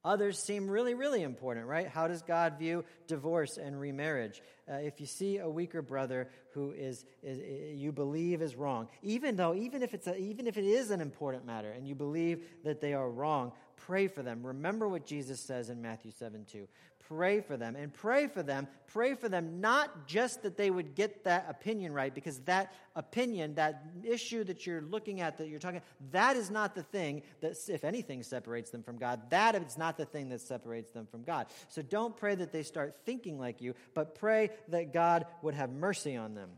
Others 0.05 0.39
seem 0.39 0.69
really, 0.69 0.95
really 0.95 1.23
important, 1.23 1.67
right? 1.67 1.87
How 1.87 2.09
does 2.09 2.23
God 2.23 2.59
view 2.59 2.85
divorce 3.07 3.57
and 3.57 3.79
remarriage? 3.79 4.43
Uh, 4.69 4.75
if 4.75 5.01
you 5.01 5.07
see 5.07 5.39
a 5.39 5.49
weaker 5.49 5.81
brother 5.81 6.29
who 6.55 6.73
is, 6.73 7.05
is, 7.23 7.39
is, 7.39 7.79
you 7.81 7.93
believe 7.93 8.43
is 8.43 8.57
wrong, 8.57 8.89
even 9.03 9.37
though, 9.37 9.55
even 9.55 9.81
if 9.81 9.95
it's 9.95 10.09
a, 10.09 10.17
even 10.17 10.49
if 10.49 10.57
it 10.57 10.65
is 10.65 10.91
an 10.91 11.01
important 11.01 11.47
matter 11.47 11.71
and 11.71 11.87
you 11.87 11.95
believe 11.95 12.45
that 12.65 12.81
they 12.81 12.95
are 12.95 13.09
wrong, 13.09 13.53
pray 13.87 14.07
for 14.07 14.23
them. 14.23 14.43
Remember 14.43 14.89
what 14.89 15.07
Jesus 15.07 15.41
says 15.41 15.71
in 15.71 15.83
Matthew 15.83 16.11
7 16.11 16.45
2. 16.51 16.69
Pray 17.09 17.41
for 17.41 17.57
them 17.57 17.77
and 17.77 17.93
pray 17.93 18.27
for 18.27 18.43
them. 18.43 18.69
Pray 18.87 19.15
for 19.15 19.29
them 19.29 19.61
not 19.61 20.07
just 20.07 20.43
that 20.43 20.57
they 20.57 20.71
would 20.71 20.95
get 20.95 21.25
that 21.25 21.47
opinion 21.49 21.93
right, 21.93 22.15
because 22.15 22.39
that 22.41 22.73
opinion, 22.95 23.55
that 23.57 23.85
issue 24.05 24.45
that 24.45 24.67
you're 24.67 24.83
looking 24.83 25.21
at, 25.21 25.37
that 25.39 25.49
you're 25.49 25.59
talking, 25.59 25.83
that 26.13 26.37
is 26.37 26.51
not 26.51 26.75
the 26.75 26.83
thing 26.83 27.23
that, 27.41 27.57
if 27.69 27.85
anything, 27.85 28.23
separates 28.23 28.71
them 28.71 28.83
from 28.83 28.99
God. 28.99 29.31
That 29.31 29.55
is 29.57 29.77
not 29.77 29.97
the 29.97 30.07
thing 30.07 30.29
that 30.31 30.41
separates 30.41 30.91
them 30.91 31.07
from 31.07 31.23
God. 31.23 31.47
So 31.69 31.83
don't 31.83 32.17
pray 32.17 32.35
that 32.37 32.53
they 32.53 32.63
start 32.63 32.97
thinking 33.05 33.39
like 33.39 33.61
you, 33.61 33.75
but 33.95 34.15
pray 34.15 34.51
that 34.69 34.93
God 34.93 35.27
would 35.43 35.55
have 35.55 35.71
mercy 35.71 36.17
on 36.17 36.35
them. 36.35 36.51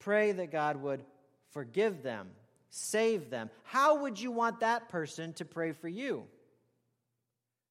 Pray 0.00 0.32
that 0.32 0.50
God 0.50 0.76
would 0.76 1.04
forgive 1.50 2.02
them 2.02 2.30
save 2.70 3.30
them. 3.30 3.50
How 3.64 4.02
would 4.02 4.20
you 4.20 4.30
want 4.30 4.60
that 4.60 4.88
person 4.88 5.32
to 5.34 5.44
pray 5.44 5.72
for 5.72 5.88
you? 5.88 6.24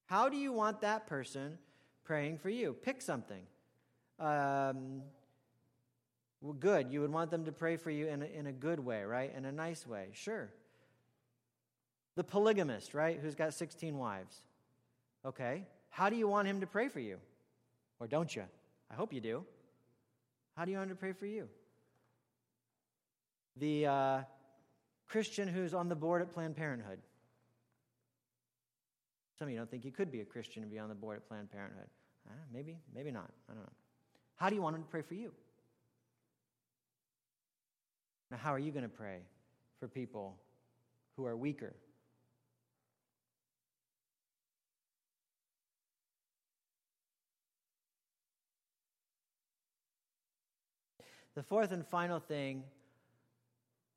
How 0.06 0.30
do 0.30 0.38
you 0.38 0.52
want 0.52 0.82
that 0.82 1.08
person 1.08 1.58
praying 2.04 2.38
for 2.38 2.50
you? 2.50 2.74
Pick 2.74 3.02
something. 3.02 3.42
Um, 4.20 5.02
well, 6.42 6.54
good. 6.54 6.92
You 6.92 7.02
would 7.02 7.12
want 7.12 7.32
them 7.32 7.46
to 7.46 7.52
pray 7.52 7.78
for 7.78 7.92
you 7.92 8.08
in 8.08 8.22
a, 8.22 8.26
in 8.26 8.48
a 8.48 8.52
good 8.52 8.80
way, 8.80 9.04
right? 9.04 9.34
In 9.36 9.46
a 9.46 9.52
nice 9.52 9.88
way. 9.88 10.08
Sure. 10.14 10.50
The 12.16 12.24
polygamist, 12.24 12.94
right? 12.94 13.20
Who's 13.22 13.36
got 13.36 13.54
16 13.54 13.98
wives. 13.98 14.42
Okay. 15.26 15.64
How 15.90 16.10
do 16.10 16.16
you 16.16 16.28
want 16.28 16.48
him 16.48 16.60
to 16.62 16.68
pray 16.68 16.90
for 16.90 17.00
you? 17.00 17.18
Or 18.00 18.08
don't 18.08 18.34
you? 18.36 18.44
I 18.92 18.96
hope 18.96 19.14
you 19.14 19.22
do. 19.22 19.46
How 20.58 20.66
do 20.66 20.72
you 20.72 20.78
want 20.78 20.90
him 20.90 20.98
to 20.98 21.00
pray 21.00 21.14
for 21.14 21.26
you? 21.26 21.48
The. 23.56 23.86
Uh, 23.86 24.22
Christian 25.10 25.48
who's 25.48 25.74
on 25.74 25.90
the 25.90 25.96
board 25.96 26.22
at 26.22 26.32
Planned 26.32 26.56
Parenthood. 26.56 27.00
Some 29.38 29.48
of 29.48 29.52
you 29.52 29.58
don't 29.58 29.70
think 29.70 29.84
you 29.84 29.92
could 29.92 30.12
be 30.12 30.22
a 30.22 30.26
Christian 30.26 30.62
and 30.62 30.72
be 30.72 30.78
on 30.78 30.88
the 30.88 30.96
board 30.96 31.18
at 31.18 31.28
Planned 31.28 31.52
Parenthood. 31.52 31.88
Uh, 32.30 32.34
maybe, 32.54 32.78
maybe 32.94 33.12
not. 33.12 33.32
I 33.50 33.54
don't 33.54 33.64
know. 33.64 33.72
How 34.36 34.50
do 34.50 34.56
you 34.56 34.62
want 34.62 34.76
him 34.76 34.84
to 34.84 34.88
pray 34.88 35.02
for 35.02 35.16
you? 35.16 35.34
Now, 38.30 38.38
how 38.38 38.54
are 38.54 38.60
you 38.60 38.72
going 38.72 38.84
to 38.84 38.90
pray 38.90 39.22
for 39.80 39.88
people 39.88 40.38
who 41.16 41.26
are 41.26 41.36
weaker? 41.36 41.74
The 51.34 51.44
fourth 51.44 51.72
and 51.72 51.88
final 51.88 52.20
thing 52.20 52.64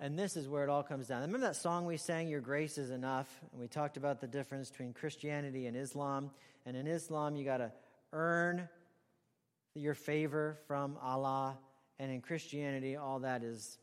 and 0.03 0.19
this 0.19 0.37
is 0.37 0.49
where 0.49 0.65
it 0.65 0.69
all 0.69 0.83
comes 0.83 1.07
down. 1.07 1.21
Remember 1.21 1.47
that 1.47 1.55
song 1.55 1.87
we 1.87 1.97
sang, 1.97 2.27
Your 2.27 2.41
Grace 2.41 2.77
is 2.77 2.91
Enough? 2.91 3.29
And 3.53 3.61
we 3.61 3.69
talked 3.69 3.97
about 3.97 4.21
the 4.21 4.27
difference 4.27 4.69
between 4.69 4.93
Christianity 4.93 5.67
and 5.67 5.77
Islam. 5.77 6.33
And 6.67 6.77
in 6.77 6.89
Islam, 6.89 7.37
you 7.37 7.45
got 7.45 7.59
to 7.59 7.71
earn 8.13 8.69
your 9.77 9.95
favor 9.95 10.59
from 10.67 10.99
Allah. 11.01 11.57
And 12.01 12.11
in 12.11 12.21
Christianity, 12.21 12.97
all 12.97 13.21
that 13.21 13.45
is, 13.45 13.79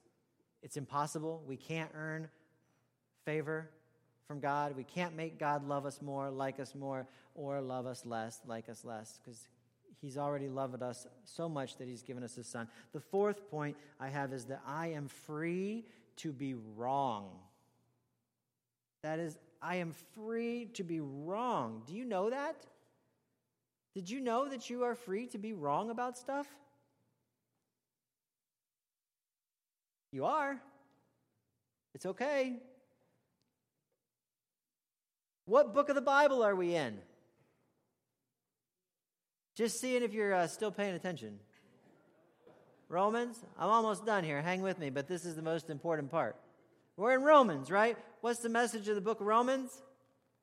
it's 0.61 0.75
impossible. 0.75 1.41
We 1.47 1.55
can't 1.55 1.89
earn 1.95 2.27
favor 3.23 3.69
from 4.27 4.41
God. 4.41 4.75
We 4.75 4.83
can't 4.83 5.15
make 5.15 5.39
God 5.39 5.65
love 5.69 5.85
us 5.85 6.01
more, 6.01 6.29
like 6.29 6.59
us 6.59 6.75
more, 6.75 7.07
or 7.33 7.61
love 7.61 7.85
us 7.85 8.05
less, 8.05 8.41
like 8.45 8.67
us 8.67 8.83
less, 8.83 9.21
because 9.23 9.47
He's 10.01 10.17
already 10.17 10.49
loved 10.49 10.81
us 10.83 11.07
so 11.23 11.47
much 11.47 11.77
that 11.77 11.87
He's 11.87 12.01
given 12.01 12.23
us 12.23 12.35
His 12.35 12.47
Son. 12.47 12.67
The 12.91 12.99
fourth 12.99 13.49
point 13.49 13.77
I 14.01 14.09
have 14.09 14.33
is 14.33 14.45
that 14.45 14.61
I 14.67 14.87
am 14.87 15.07
free 15.07 15.85
to 16.19 16.31
be 16.31 16.55
wrong. 16.75 17.29
That 19.03 19.19
is, 19.19 19.37
I 19.61 19.77
am 19.77 19.93
free 20.15 20.69
to 20.73 20.83
be 20.83 20.99
wrong. 20.99 21.83
Do 21.85 21.93
you 21.93 22.05
know 22.05 22.29
that? 22.29 22.55
Did 23.95 24.09
you 24.09 24.19
know 24.19 24.47
that 24.49 24.69
you 24.69 24.83
are 24.83 24.95
free 24.95 25.27
to 25.27 25.37
be 25.37 25.53
wrong 25.53 25.89
about 25.89 26.17
stuff? 26.17 26.47
You 30.11 30.25
are. 30.25 30.59
It's 31.93 32.05
okay. 32.05 32.57
What 35.45 35.73
book 35.73 35.89
of 35.89 35.95
the 35.95 36.01
Bible 36.01 36.43
are 36.43 36.55
we 36.55 36.75
in? 36.75 36.97
Just 39.55 39.79
seeing 39.79 40.03
if 40.03 40.13
you're 40.13 40.33
uh, 40.33 40.47
still 40.47 40.71
paying 40.71 40.95
attention. 40.95 41.39
Romans? 42.89 43.45
I'm 43.57 43.69
almost 43.69 44.05
done 44.05 44.23
here. 44.23 44.41
Hang 44.41 44.61
with 44.61 44.79
me, 44.79 44.89
but 44.89 45.07
this 45.07 45.23
is 45.23 45.35
the 45.35 45.43
most 45.43 45.69
important 45.69 46.09
part. 46.09 46.35
We're 46.97 47.13
in 47.13 47.23
Romans, 47.23 47.71
right? 47.71 47.95
What's 48.21 48.39
the 48.39 48.49
message 48.49 48.87
of 48.89 48.95
the 48.95 49.01
book 49.01 49.21
of 49.21 49.27
Romans? 49.27 49.81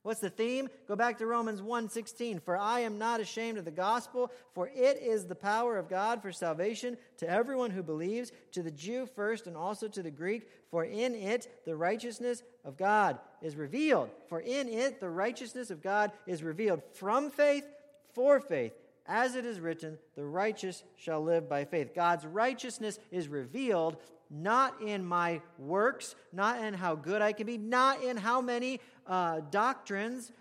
What's 0.02 0.20
the 0.20 0.30
theme? 0.30 0.68
Go 0.86 0.94
back 0.94 1.18
to 1.18 1.26
Romans 1.26 1.60
1:16. 1.60 2.38
For 2.38 2.56
I 2.56 2.80
am 2.80 2.96
not 2.96 3.18
ashamed 3.18 3.58
of 3.58 3.64
the 3.64 3.72
gospel, 3.72 4.30
for 4.54 4.68
it 4.68 4.98
is 4.98 5.26
the 5.26 5.34
power 5.34 5.76
of 5.76 5.88
God 5.88 6.22
for 6.22 6.30
salvation 6.30 6.96
to 7.16 7.28
everyone 7.28 7.72
who 7.72 7.82
believes, 7.82 8.30
to 8.52 8.62
the 8.62 8.70
Jew 8.70 9.06
first 9.06 9.48
and 9.48 9.56
also 9.56 9.88
to 9.88 10.02
the 10.04 10.10
Greek, 10.12 10.48
for 10.70 10.84
in 10.84 11.16
it 11.16 11.64
the 11.64 11.74
righteousness 11.74 12.44
of 12.64 12.76
God 12.76 13.18
is 13.42 13.56
revealed. 13.56 14.10
For 14.28 14.38
in 14.38 14.68
it 14.68 15.00
the 15.00 15.10
righteousness 15.10 15.72
of 15.72 15.82
God 15.82 16.12
is 16.24 16.44
revealed 16.44 16.84
from 16.92 17.28
faith 17.28 17.66
for 18.14 18.38
faith 18.38 18.72
as 19.08 19.34
it 19.34 19.44
is 19.44 19.60
written, 19.60 19.98
the 20.14 20.24
righteous 20.24 20.84
shall 20.96 21.22
live 21.22 21.48
by 21.48 21.64
faith. 21.64 21.94
God's 21.94 22.26
righteousness 22.26 22.98
is 23.10 23.28
revealed 23.28 23.96
not 24.30 24.80
in 24.82 25.04
my 25.04 25.40
works, 25.58 26.16
not 26.32 26.62
in 26.62 26.74
how 26.74 26.94
good 26.94 27.22
I 27.22 27.32
can 27.32 27.46
be, 27.46 27.58
not 27.58 28.02
in 28.02 28.16
how 28.16 28.40
many 28.40 28.80
uh, 29.06 29.40
doctrines 29.50 30.32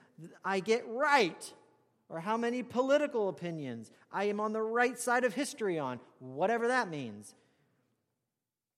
I 0.44 0.60
get 0.60 0.84
right, 0.88 1.54
or 2.10 2.20
how 2.20 2.38
many 2.38 2.64
political 2.64 3.30
opinions 3.30 3.92
I 4.12 4.26
am 4.26 4.40
on 4.40 4.54
the 4.54 4.62
right 4.62 4.98
side 4.98 5.24
of 5.24 5.34
history 5.34 5.78
on, 5.78 6.00
whatever 6.20 6.68
that 6.68 6.90
means. 6.90 7.36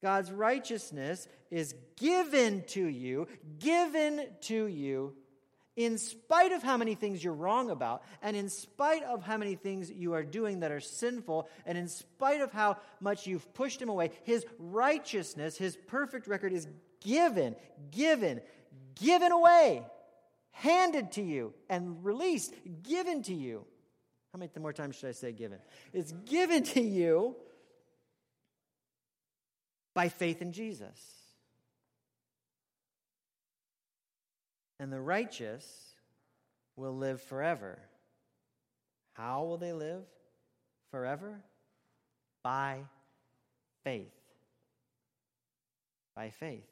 God's 0.01 0.31
righteousness 0.31 1.27
is 1.49 1.73
given 1.95 2.63
to 2.67 2.85
you, 2.85 3.27
given 3.59 4.27
to 4.41 4.67
you 4.67 5.15
in 5.77 5.99
spite 5.99 6.51
of 6.51 6.63
how 6.63 6.75
many 6.75 6.95
things 6.95 7.23
you're 7.23 7.33
wrong 7.33 7.69
about, 7.69 8.03
and 8.21 8.35
in 8.35 8.49
spite 8.49 9.03
of 9.03 9.23
how 9.23 9.37
many 9.37 9.55
things 9.55 9.89
you 9.89 10.13
are 10.13 10.23
doing 10.23 10.59
that 10.61 10.71
are 10.71 10.81
sinful, 10.81 11.47
and 11.65 11.77
in 11.77 11.87
spite 11.87 12.41
of 12.41 12.51
how 12.51 12.77
much 12.99 13.27
you've 13.27 13.53
pushed 13.53 13.81
him 13.81 13.87
away, 13.87 14.11
his 14.23 14.45
righteousness, 14.57 15.55
his 15.55 15.77
perfect 15.87 16.27
record 16.27 16.51
is 16.51 16.67
given, 16.99 17.55
given, 17.91 18.41
given 18.99 19.31
away, 19.31 19.85
handed 20.51 21.11
to 21.11 21.21
you, 21.21 21.53
and 21.69 22.03
released, 22.03 22.53
given 22.81 23.21
to 23.21 23.33
you. 23.35 23.63
How 24.33 24.39
many 24.39 24.51
more 24.59 24.73
times 24.73 24.95
should 24.95 25.09
I 25.09 25.13
say 25.13 25.31
given? 25.31 25.59
It's 25.93 26.11
given 26.25 26.63
to 26.63 26.81
you 26.81 27.35
by 29.93 30.09
faith 30.09 30.41
in 30.41 30.51
Jesus. 30.51 31.16
And 34.79 34.91
the 34.91 35.01
righteous 35.01 35.65
will 36.75 36.95
live 36.95 37.21
forever. 37.21 37.79
How 39.13 39.43
will 39.43 39.57
they 39.57 39.73
live 39.73 40.03
forever? 40.91 41.41
By 42.43 42.81
faith. 43.83 44.13
By 46.15 46.29
faith. 46.29 46.69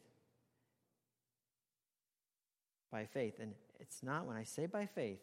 By 2.92 3.06
faith. 3.06 3.40
And 3.40 3.54
it's 3.80 4.04
not 4.04 4.26
when 4.28 4.38
I 4.38 4.44
say 4.44 4.68
by 4.68 4.86
faith, 4.86 5.22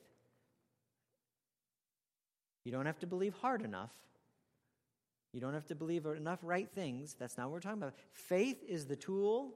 you 2.65 2.73
don't 2.73 2.87
have 2.87 2.99
to 3.01 3.07
believe 3.07 3.35
hard 3.35 3.63
enough. 3.63 3.91
You 5.33 5.41
don't 5.41 5.55
have 5.55 5.67
to 5.67 5.75
believe 5.75 6.05
enough 6.07 6.41
right 6.43 6.69
things. 6.75 7.17
That's 7.19 7.39
not 7.39 7.47
what 7.47 7.55
we're 7.55 7.61
talking 7.61 7.83
about. 7.83 7.95
Faith 8.13 8.63
is 8.69 8.87
the 8.87 8.97
tool 8.97 9.55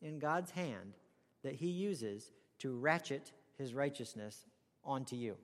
in 0.00 0.18
God's 0.18 0.52
hand 0.52 0.94
that 1.42 1.56
He 1.56 1.68
uses 1.68 2.30
to 2.60 2.76
ratchet 2.76 3.32
his 3.58 3.74
righteousness 3.74 4.44
onto 4.84 5.16
you 5.16 5.36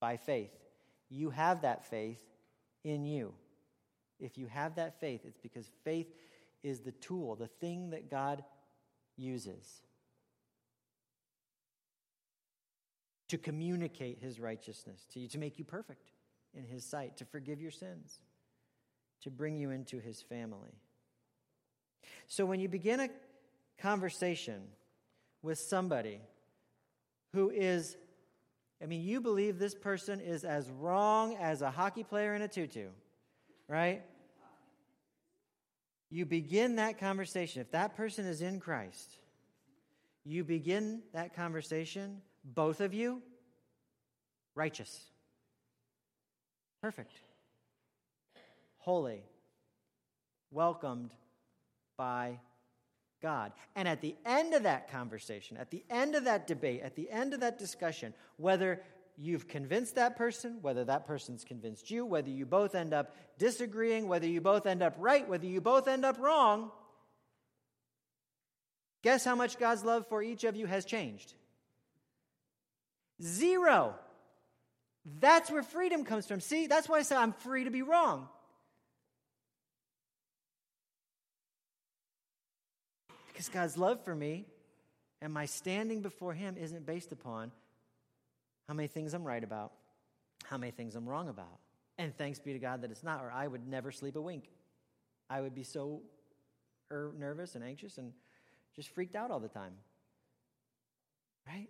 by 0.00 0.16
faith. 0.16 0.52
You 1.10 1.30
have 1.30 1.62
that 1.62 1.84
faith 1.84 2.20
in 2.84 3.04
you. 3.04 3.34
If 4.20 4.36
you 4.38 4.46
have 4.46 4.76
that 4.76 5.00
faith, 5.00 5.22
it's 5.24 5.38
because 5.38 5.66
faith 5.84 6.08
is 6.62 6.80
the 6.80 6.92
tool, 6.92 7.36
the 7.36 7.46
thing 7.46 7.90
that 7.90 8.10
God 8.10 8.44
uses. 9.16 9.82
to 13.28 13.38
communicate 13.38 14.18
his 14.20 14.40
righteousness 14.40 15.06
to 15.12 15.20
you, 15.20 15.28
to 15.28 15.38
make 15.38 15.58
you 15.58 15.64
perfect 15.64 16.10
in 16.54 16.64
his 16.64 16.84
sight, 16.84 17.16
to 17.18 17.24
forgive 17.26 17.60
your 17.60 17.70
sins, 17.70 18.20
to 19.22 19.30
bring 19.30 19.58
you 19.58 19.70
into 19.70 19.98
his 20.00 20.22
family. 20.22 20.80
So 22.26 22.46
when 22.46 22.60
you 22.60 22.68
begin 22.68 23.00
a 23.00 23.08
conversation 23.78 24.62
with 25.42 25.58
somebody 25.58 26.20
who 27.32 27.50
is, 27.50 27.96
I 28.82 28.86
mean, 28.86 29.02
you 29.02 29.20
believe 29.20 29.58
this 29.58 29.74
person 29.74 30.20
is 30.20 30.44
as 30.44 30.70
wrong 30.70 31.36
as 31.36 31.62
a 31.62 31.70
hockey 31.70 32.02
player 32.02 32.34
in 32.34 32.42
a 32.42 32.48
tutu, 32.48 32.88
right? 33.68 34.02
You 36.10 36.24
begin 36.24 36.76
that 36.76 36.98
conversation. 36.98 37.60
If 37.60 37.70
that 37.72 37.96
person 37.96 38.26
is 38.26 38.40
in 38.40 38.60
Christ, 38.60 39.16
you 40.24 40.42
begin 40.44 41.02
that 41.12 41.34
conversation, 41.34 42.22
both 42.44 42.80
of 42.80 42.94
you, 42.94 43.22
righteous, 44.54 45.00
perfect, 46.80 47.12
holy, 48.78 49.22
welcomed 50.50 51.12
by 51.96 52.40
God. 53.20 53.52
And 53.74 53.88
at 53.88 54.00
the 54.00 54.14
end 54.24 54.54
of 54.54 54.62
that 54.64 54.90
conversation, 54.90 55.56
at 55.56 55.70
the 55.70 55.84
end 55.90 56.14
of 56.14 56.24
that 56.24 56.46
debate, 56.46 56.82
at 56.82 56.96
the 56.96 57.10
end 57.10 57.34
of 57.34 57.40
that 57.40 57.58
discussion, 57.58 58.14
whether 58.36 58.82
you've 59.16 59.48
convinced 59.48 59.96
that 59.96 60.16
person, 60.16 60.58
whether 60.62 60.84
that 60.84 61.06
person's 61.06 61.44
convinced 61.44 61.90
you, 61.90 62.06
whether 62.06 62.30
you 62.30 62.46
both 62.46 62.74
end 62.74 62.94
up 62.94 63.14
disagreeing, 63.38 64.06
whether 64.06 64.26
you 64.26 64.40
both 64.40 64.66
end 64.66 64.82
up 64.82 64.94
right, 64.98 65.28
whether 65.28 65.46
you 65.46 65.60
both 65.60 65.88
end 65.88 66.04
up 66.04 66.18
wrong, 66.18 66.70
guess 69.02 69.24
how 69.24 69.34
much 69.34 69.58
God's 69.58 69.84
love 69.84 70.06
for 70.08 70.22
each 70.22 70.44
of 70.44 70.54
you 70.56 70.66
has 70.66 70.84
changed? 70.84 71.34
Zero. 73.20 73.96
That's 75.20 75.50
where 75.50 75.62
freedom 75.62 76.04
comes 76.04 76.26
from. 76.26 76.40
See, 76.40 76.66
that's 76.66 76.88
why 76.88 76.98
I 76.98 77.02
say 77.02 77.16
I'm 77.16 77.32
free 77.32 77.64
to 77.64 77.70
be 77.70 77.82
wrong. 77.82 78.28
Because 83.38 83.50
God's 83.50 83.78
love 83.78 84.04
for 84.04 84.16
me 84.16 84.46
and 85.22 85.32
my 85.32 85.46
standing 85.46 86.02
before 86.02 86.34
Him 86.34 86.56
isn't 86.58 86.84
based 86.84 87.12
upon 87.12 87.52
how 88.66 88.74
many 88.74 88.88
things 88.88 89.14
I'm 89.14 89.22
right 89.22 89.44
about, 89.44 89.70
how 90.42 90.58
many 90.58 90.72
things 90.72 90.96
I'm 90.96 91.08
wrong 91.08 91.28
about. 91.28 91.60
And 91.98 92.12
thanks 92.18 92.40
be 92.40 92.52
to 92.52 92.58
God 92.58 92.82
that 92.82 92.90
it's 92.90 93.04
not, 93.04 93.22
or 93.22 93.30
I 93.30 93.46
would 93.46 93.68
never 93.68 93.92
sleep 93.92 94.16
a 94.16 94.20
wink. 94.20 94.50
I 95.30 95.40
would 95.40 95.54
be 95.54 95.62
so 95.62 96.00
er, 96.90 97.12
nervous 97.16 97.54
and 97.54 97.62
anxious 97.62 97.96
and 97.96 98.12
just 98.74 98.88
freaked 98.88 99.14
out 99.14 99.30
all 99.30 99.38
the 99.38 99.46
time. 99.46 99.74
Right? 101.46 101.68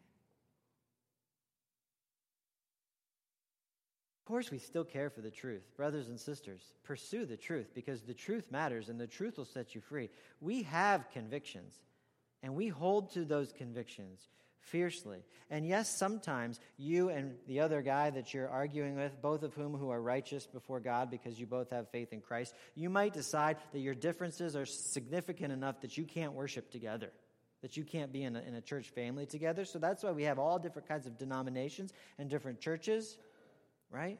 Course, 4.28 4.50
we 4.50 4.58
still 4.58 4.84
care 4.84 5.08
for 5.08 5.22
the 5.22 5.30
truth. 5.30 5.62
Brothers 5.74 6.08
and 6.08 6.20
sisters, 6.20 6.60
pursue 6.84 7.24
the 7.24 7.36
truth 7.36 7.70
because 7.74 8.02
the 8.02 8.12
truth 8.12 8.44
matters 8.50 8.90
and 8.90 9.00
the 9.00 9.06
truth 9.06 9.38
will 9.38 9.46
set 9.46 9.74
you 9.74 9.80
free. 9.80 10.10
We 10.42 10.64
have 10.64 11.10
convictions 11.10 11.74
and 12.42 12.54
we 12.54 12.68
hold 12.68 13.12
to 13.14 13.24
those 13.24 13.52
convictions 13.52 14.28
fiercely. 14.60 15.24
And 15.48 15.66
yes, 15.66 15.88
sometimes 15.88 16.60
you 16.76 17.08
and 17.08 17.36
the 17.46 17.60
other 17.60 17.80
guy 17.80 18.10
that 18.10 18.34
you're 18.34 18.50
arguing 18.50 18.96
with, 18.96 19.20
both 19.22 19.42
of 19.42 19.54
whom 19.54 19.74
who 19.74 19.88
are 19.88 20.00
righteous 20.00 20.46
before 20.46 20.78
God 20.78 21.10
because 21.10 21.40
you 21.40 21.46
both 21.46 21.70
have 21.70 21.88
faith 21.88 22.12
in 22.12 22.20
Christ, 22.20 22.54
you 22.74 22.90
might 22.90 23.14
decide 23.14 23.56
that 23.72 23.80
your 23.80 23.94
differences 23.94 24.54
are 24.56 24.66
significant 24.66 25.54
enough 25.54 25.80
that 25.80 25.96
you 25.96 26.04
can't 26.04 26.34
worship 26.34 26.70
together. 26.70 27.10
That 27.62 27.78
you 27.78 27.82
can't 27.82 28.12
be 28.12 28.22
in 28.22 28.36
a, 28.36 28.40
in 28.40 28.54
a 28.54 28.60
church 28.60 28.90
family 28.90 29.24
together. 29.24 29.64
So 29.64 29.78
that's 29.78 30.04
why 30.04 30.12
we 30.12 30.24
have 30.24 30.38
all 30.38 30.58
different 30.58 30.86
kinds 30.86 31.06
of 31.06 31.18
denominations 31.18 31.92
and 32.18 32.28
different 32.28 32.60
churches 32.60 33.16
right? 33.90 34.18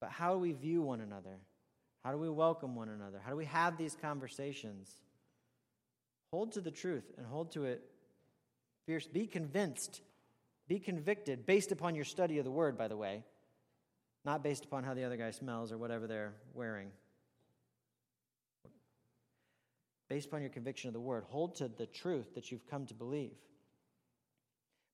But 0.00 0.10
how 0.10 0.32
do 0.34 0.38
we 0.38 0.52
view 0.52 0.82
one 0.82 1.00
another? 1.00 1.38
How 2.04 2.12
do 2.12 2.18
we 2.18 2.30
welcome 2.30 2.74
one 2.74 2.88
another? 2.88 3.20
How 3.22 3.30
do 3.30 3.36
we 3.36 3.46
have 3.46 3.76
these 3.76 3.96
conversations? 4.00 4.90
Hold 6.30 6.52
to 6.52 6.60
the 6.60 6.70
truth 6.70 7.04
and 7.16 7.26
hold 7.26 7.52
to 7.52 7.64
it 7.64 7.82
fierce. 8.86 9.06
Be 9.06 9.26
convinced, 9.26 10.00
be 10.68 10.78
convicted 10.78 11.46
based 11.46 11.72
upon 11.72 11.94
your 11.94 12.04
study 12.04 12.38
of 12.38 12.44
the 12.44 12.50
word, 12.50 12.78
by 12.78 12.88
the 12.88 12.96
way, 12.96 13.24
not 14.24 14.42
based 14.42 14.64
upon 14.64 14.84
how 14.84 14.94
the 14.94 15.04
other 15.04 15.16
guy 15.16 15.30
smells 15.30 15.72
or 15.72 15.78
whatever 15.78 16.06
they're 16.06 16.34
wearing. 16.54 16.88
Based 20.08 20.26
upon 20.26 20.40
your 20.40 20.50
conviction 20.50 20.88
of 20.88 20.94
the 20.94 21.00
word, 21.00 21.24
hold 21.28 21.56
to 21.56 21.68
the 21.68 21.84
truth 21.84 22.34
that 22.34 22.50
you've 22.50 22.66
come 22.66 22.86
to 22.86 22.94
believe. 22.94 23.36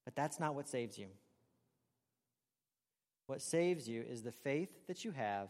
But 0.04 0.16
that's 0.16 0.40
not 0.40 0.54
what 0.56 0.68
saves 0.68 0.98
you. 0.98 1.06
What 3.26 3.40
saves 3.40 3.88
you 3.88 4.02
is 4.02 4.22
the 4.22 4.32
faith 4.32 4.86
that 4.86 5.04
you 5.04 5.12
have 5.12 5.48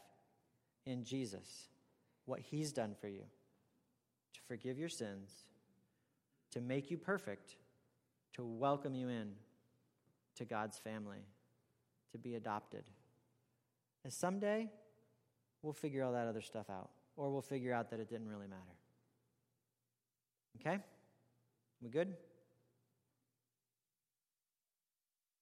in 0.86 1.04
Jesus, 1.04 1.68
what 2.26 2.40
He's 2.40 2.72
done 2.72 2.94
for 3.00 3.08
you 3.08 3.22
to 4.32 4.40
forgive 4.46 4.78
your 4.78 4.88
sins, 4.88 5.30
to 6.52 6.60
make 6.60 6.90
you 6.90 6.98
perfect, 6.98 7.56
to 8.34 8.44
welcome 8.44 8.94
you 8.94 9.08
in 9.08 9.32
to 10.36 10.44
God's 10.44 10.78
family, 10.78 11.24
to 12.12 12.18
be 12.18 12.34
adopted. 12.34 12.84
And 14.04 14.12
someday, 14.12 14.70
we'll 15.62 15.72
figure 15.72 16.04
all 16.04 16.12
that 16.12 16.26
other 16.26 16.42
stuff 16.42 16.68
out, 16.70 16.90
or 17.16 17.30
we'll 17.30 17.42
figure 17.42 17.72
out 17.72 17.90
that 17.90 18.00
it 18.00 18.08
didn't 18.08 18.28
really 18.28 18.48
matter. 18.48 18.60
Okay? 20.60 20.78
We 21.80 21.90
good? 21.90 22.08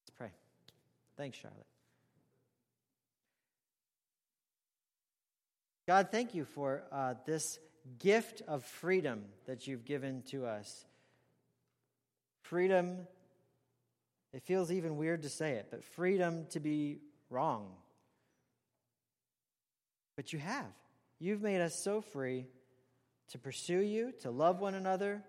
Let's 0.00 0.10
pray. 0.16 0.30
Thanks, 1.16 1.38
Charlotte. 1.38 1.71
God, 5.92 6.08
thank 6.10 6.34
you 6.34 6.46
for 6.46 6.84
uh, 6.90 7.12
this 7.26 7.58
gift 7.98 8.40
of 8.48 8.64
freedom 8.64 9.26
that 9.44 9.66
you've 9.66 9.84
given 9.84 10.22
to 10.30 10.46
us. 10.46 10.86
Freedom, 12.40 12.96
it 14.32 14.42
feels 14.42 14.72
even 14.72 14.96
weird 14.96 15.24
to 15.24 15.28
say 15.28 15.50
it, 15.50 15.66
but 15.70 15.84
freedom 15.84 16.46
to 16.52 16.60
be 16.60 17.00
wrong. 17.28 17.74
But 20.16 20.32
you 20.32 20.38
have. 20.38 20.72
You've 21.18 21.42
made 21.42 21.60
us 21.60 21.82
so 21.84 22.00
free 22.00 22.46
to 23.32 23.38
pursue 23.38 23.80
you, 23.80 24.14
to 24.22 24.30
love 24.30 24.60
one 24.60 24.74
another, 24.74 25.22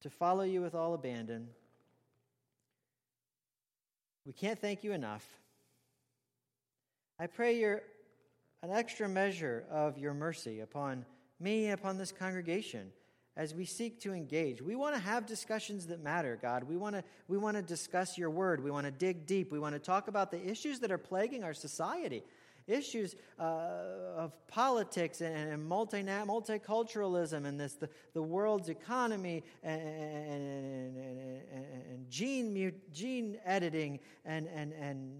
to 0.00 0.08
follow 0.08 0.44
you 0.44 0.62
with 0.62 0.74
all 0.74 0.94
abandon. 0.94 1.48
We 4.24 4.32
can't 4.32 4.58
thank 4.58 4.82
you 4.82 4.94
enough. 4.94 5.28
I 7.18 7.26
pray 7.26 7.58
your 7.58 7.82
an 8.62 8.70
extra 8.70 9.08
measure 9.08 9.64
of 9.70 9.98
your 9.98 10.14
mercy 10.14 10.60
upon 10.60 11.04
me, 11.40 11.70
upon 11.70 11.98
this 11.98 12.12
congregation, 12.12 12.90
as 13.36 13.54
we 13.54 13.64
seek 13.64 14.00
to 14.00 14.12
engage. 14.12 14.62
We 14.62 14.76
want 14.76 14.94
to 14.94 15.00
have 15.00 15.26
discussions 15.26 15.86
that 15.88 16.02
matter, 16.02 16.38
God. 16.40 16.64
We 16.64 16.76
want 16.76 16.96
to, 16.96 17.04
we 17.28 17.36
want 17.36 17.56
to 17.56 17.62
discuss 17.62 18.16
your 18.16 18.30
word. 18.30 18.64
We 18.64 18.70
want 18.70 18.86
to 18.86 18.90
dig 18.90 19.26
deep. 19.26 19.52
We 19.52 19.58
want 19.58 19.74
to 19.74 19.78
talk 19.78 20.08
about 20.08 20.30
the 20.30 20.42
issues 20.42 20.80
that 20.80 20.90
are 20.90 20.98
plaguing 20.98 21.44
our 21.44 21.54
society 21.54 22.22
issues 22.66 23.14
uh, 23.38 23.42
of 24.16 24.32
politics 24.48 25.20
and, 25.20 25.52
and 25.52 25.64
multi, 25.64 26.02
multiculturalism 26.02 27.46
and 27.46 27.60
this, 27.60 27.74
the, 27.74 27.88
the 28.12 28.22
world's 28.22 28.68
economy 28.68 29.44
and, 29.62 29.80
and, 29.80 30.96
and 30.96 32.10
gene, 32.10 32.72
gene 32.92 33.38
editing 33.44 34.00
and, 34.24 34.48
and, 34.48 34.72
and 34.72 35.12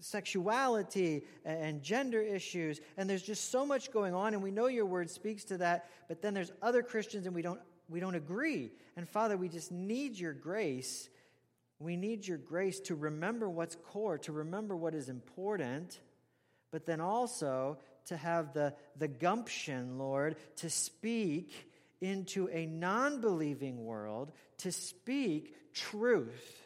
sexuality 0.00 1.24
and 1.44 1.82
gender 1.82 2.20
issues. 2.20 2.80
And 2.96 3.08
there's 3.08 3.22
just 3.22 3.50
so 3.50 3.66
much 3.66 3.92
going 3.92 4.14
on, 4.14 4.34
and 4.34 4.42
we 4.42 4.50
know 4.50 4.66
your 4.66 4.86
word 4.86 5.10
speaks 5.10 5.44
to 5.44 5.58
that, 5.58 5.88
but 6.08 6.22
then 6.22 6.34
there's 6.34 6.52
other 6.62 6.82
Christians 6.82 7.26
and 7.26 7.34
we 7.34 7.42
don't, 7.42 7.60
we 7.88 8.00
don't 8.00 8.14
agree. 8.14 8.70
And 8.96 9.08
Father, 9.08 9.36
we 9.36 9.48
just 9.48 9.72
need 9.72 10.18
your 10.18 10.32
grace. 10.32 11.08
We 11.78 11.96
need 11.96 12.26
your 12.26 12.38
grace 12.38 12.80
to 12.80 12.94
remember 12.94 13.48
what's 13.48 13.76
core, 13.76 14.18
to 14.18 14.32
remember 14.32 14.74
what 14.76 14.94
is 14.94 15.08
important, 15.08 16.00
but 16.72 16.86
then 16.86 17.00
also 17.00 17.78
to 18.06 18.16
have 18.16 18.52
the, 18.52 18.74
the 18.96 19.08
gumption, 19.08 19.98
Lord, 19.98 20.36
to 20.56 20.70
speak 20.70 21.70
into 22.00 22.48
a 22.48 22.66
non 22.66 23.20
believing 23.20 23.84
world, 23.84 24.32
to 24.58 24.72
speak 24.72 25.54
truth 25.72 26.62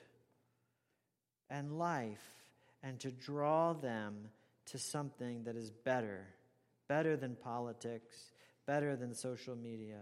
and 1.50 1.78
life 1.78 2.41
and 2.82 2.98
to 3.00 3.10
draw 3.10 3.72
them 3.72 4.28
to 4.66 4.78
something 4.78 5.44
that 5.44 5.56
is 5.56 5.70
better, 5.70 6.26
better 6.88 7.16
than 7.16 7.36
politics, 7.36 8.32
better 8.66 8.96
than 8.96 9.14
social 9.14 9.56
media, 9.56 10.00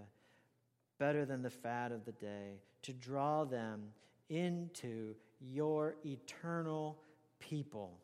better 0.99 1.25
than 1.25 1.43
the 1.43 1.51
fad 1.51 1.93
of 1.93 2.05
the 2.05 2.13
day, 2.13 2.61
to 2.83 2.93
draw 2.93 3.45
them 3.45 3.89
into 4.29 5.15
your 5.41 5.97
eternal 6.05 6.99
people. 7.39 7.99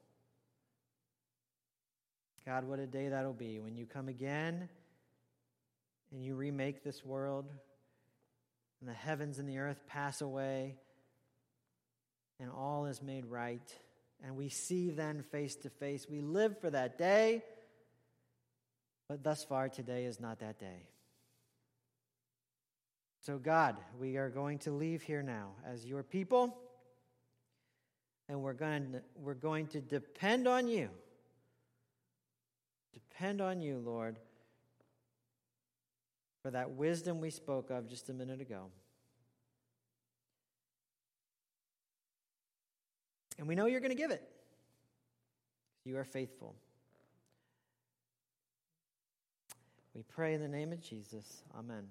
God, 2.44 2.64
what 2.64 2.78
a 2.78 2.86
day 2.86 3.08
that'll 3.08 3.32
be 3.32 3.58
when 3.58 3.76
you 3.76 3.86
come 3.86 4.08
again 4.08 4.68
and 6.12 6.24
you 6.24 6.34
remake 6.34 6.84
this 6.84 7.04
world 7.04 7.46
and 8.80 8.88
the 8.88 8.94
heavens 8.94 9.38
and 9.38 9.48
the 9.48 9.58
earth 9.58 9.80
pass 9.88 10.20
away 10.20 10.76
and 12.38 12.50
all 12.50 12.86
is 12.86 13.02
made 13.02 13.26
right. 13.26 13.74
And 14.24 14.36
we 14.36 14.48
see 14.48 14.90
then 14.90 15.22
face 15.22 15.54
to 15.56 15.70
face. 15.70 16.06
We 16.08 16.20
live 16.20 16.58
for 16.60 16.70
that 16.70 16.98
day, 16.98 17.42
but 19.08 19.22
thus 19.22 19.44
far, 19.44 19.68
today 19.68 20.04
is 20.04 20.20
not 20.20 20.40
that 20.40 20.58
day. 20.58 20.86
So, 23.20 23.38
God, 23.38 23.76
we 24.00 24.16
are 24.16 24.28
going 24.28 24.58
to 24.60 24.70
leave 24.70 25.02
here 25.02 25.22
now 25.22 25.50
as 25.66 25.84
your 25.84 26.02
people, 26.02 26.56
and 28.28 28.40
we're 28.40 28.52
going 28.52 28.92
to, 28.92 29.02
we're 29.16 29.34
going 29.34 29.66
to 29.68 29.80
depend 29.80 30.46
on 30.46 30.68
you. 30.68 30.90
Depend 32.94 33.40
on 33.40 33.60
you, 33.60 33.78
Lord, 33.84 34.18
for 36.42 36.50
that 36.50 36.70
wisdom 36.70 37.20
we 37.20 37.30
spoke 37.30 37.70
of 37.70 37.88
just 37.88 38.08
a 38.08 38.12
minute 38.12 38.40
ago. 38.40 38.66
And 43.39 43.47
we 43.47 43.55
know 43.55 43.66
you're 43.66 43.80
going 43.80 43.91
to 43.91 43.97
give 43.97 44.11
it. 44.11 44.22
You 45.84 45.97
are 45.99 46.05
faithful. 46.05 46.57
We 49.95 50.03
pray 50.03 50.34
in 50.34 50.41
the 50.41 50.49
name 50.49 50.72
of 50.72 50.80
Jesus. 50.80 51.43
Amen. 51.59 51.87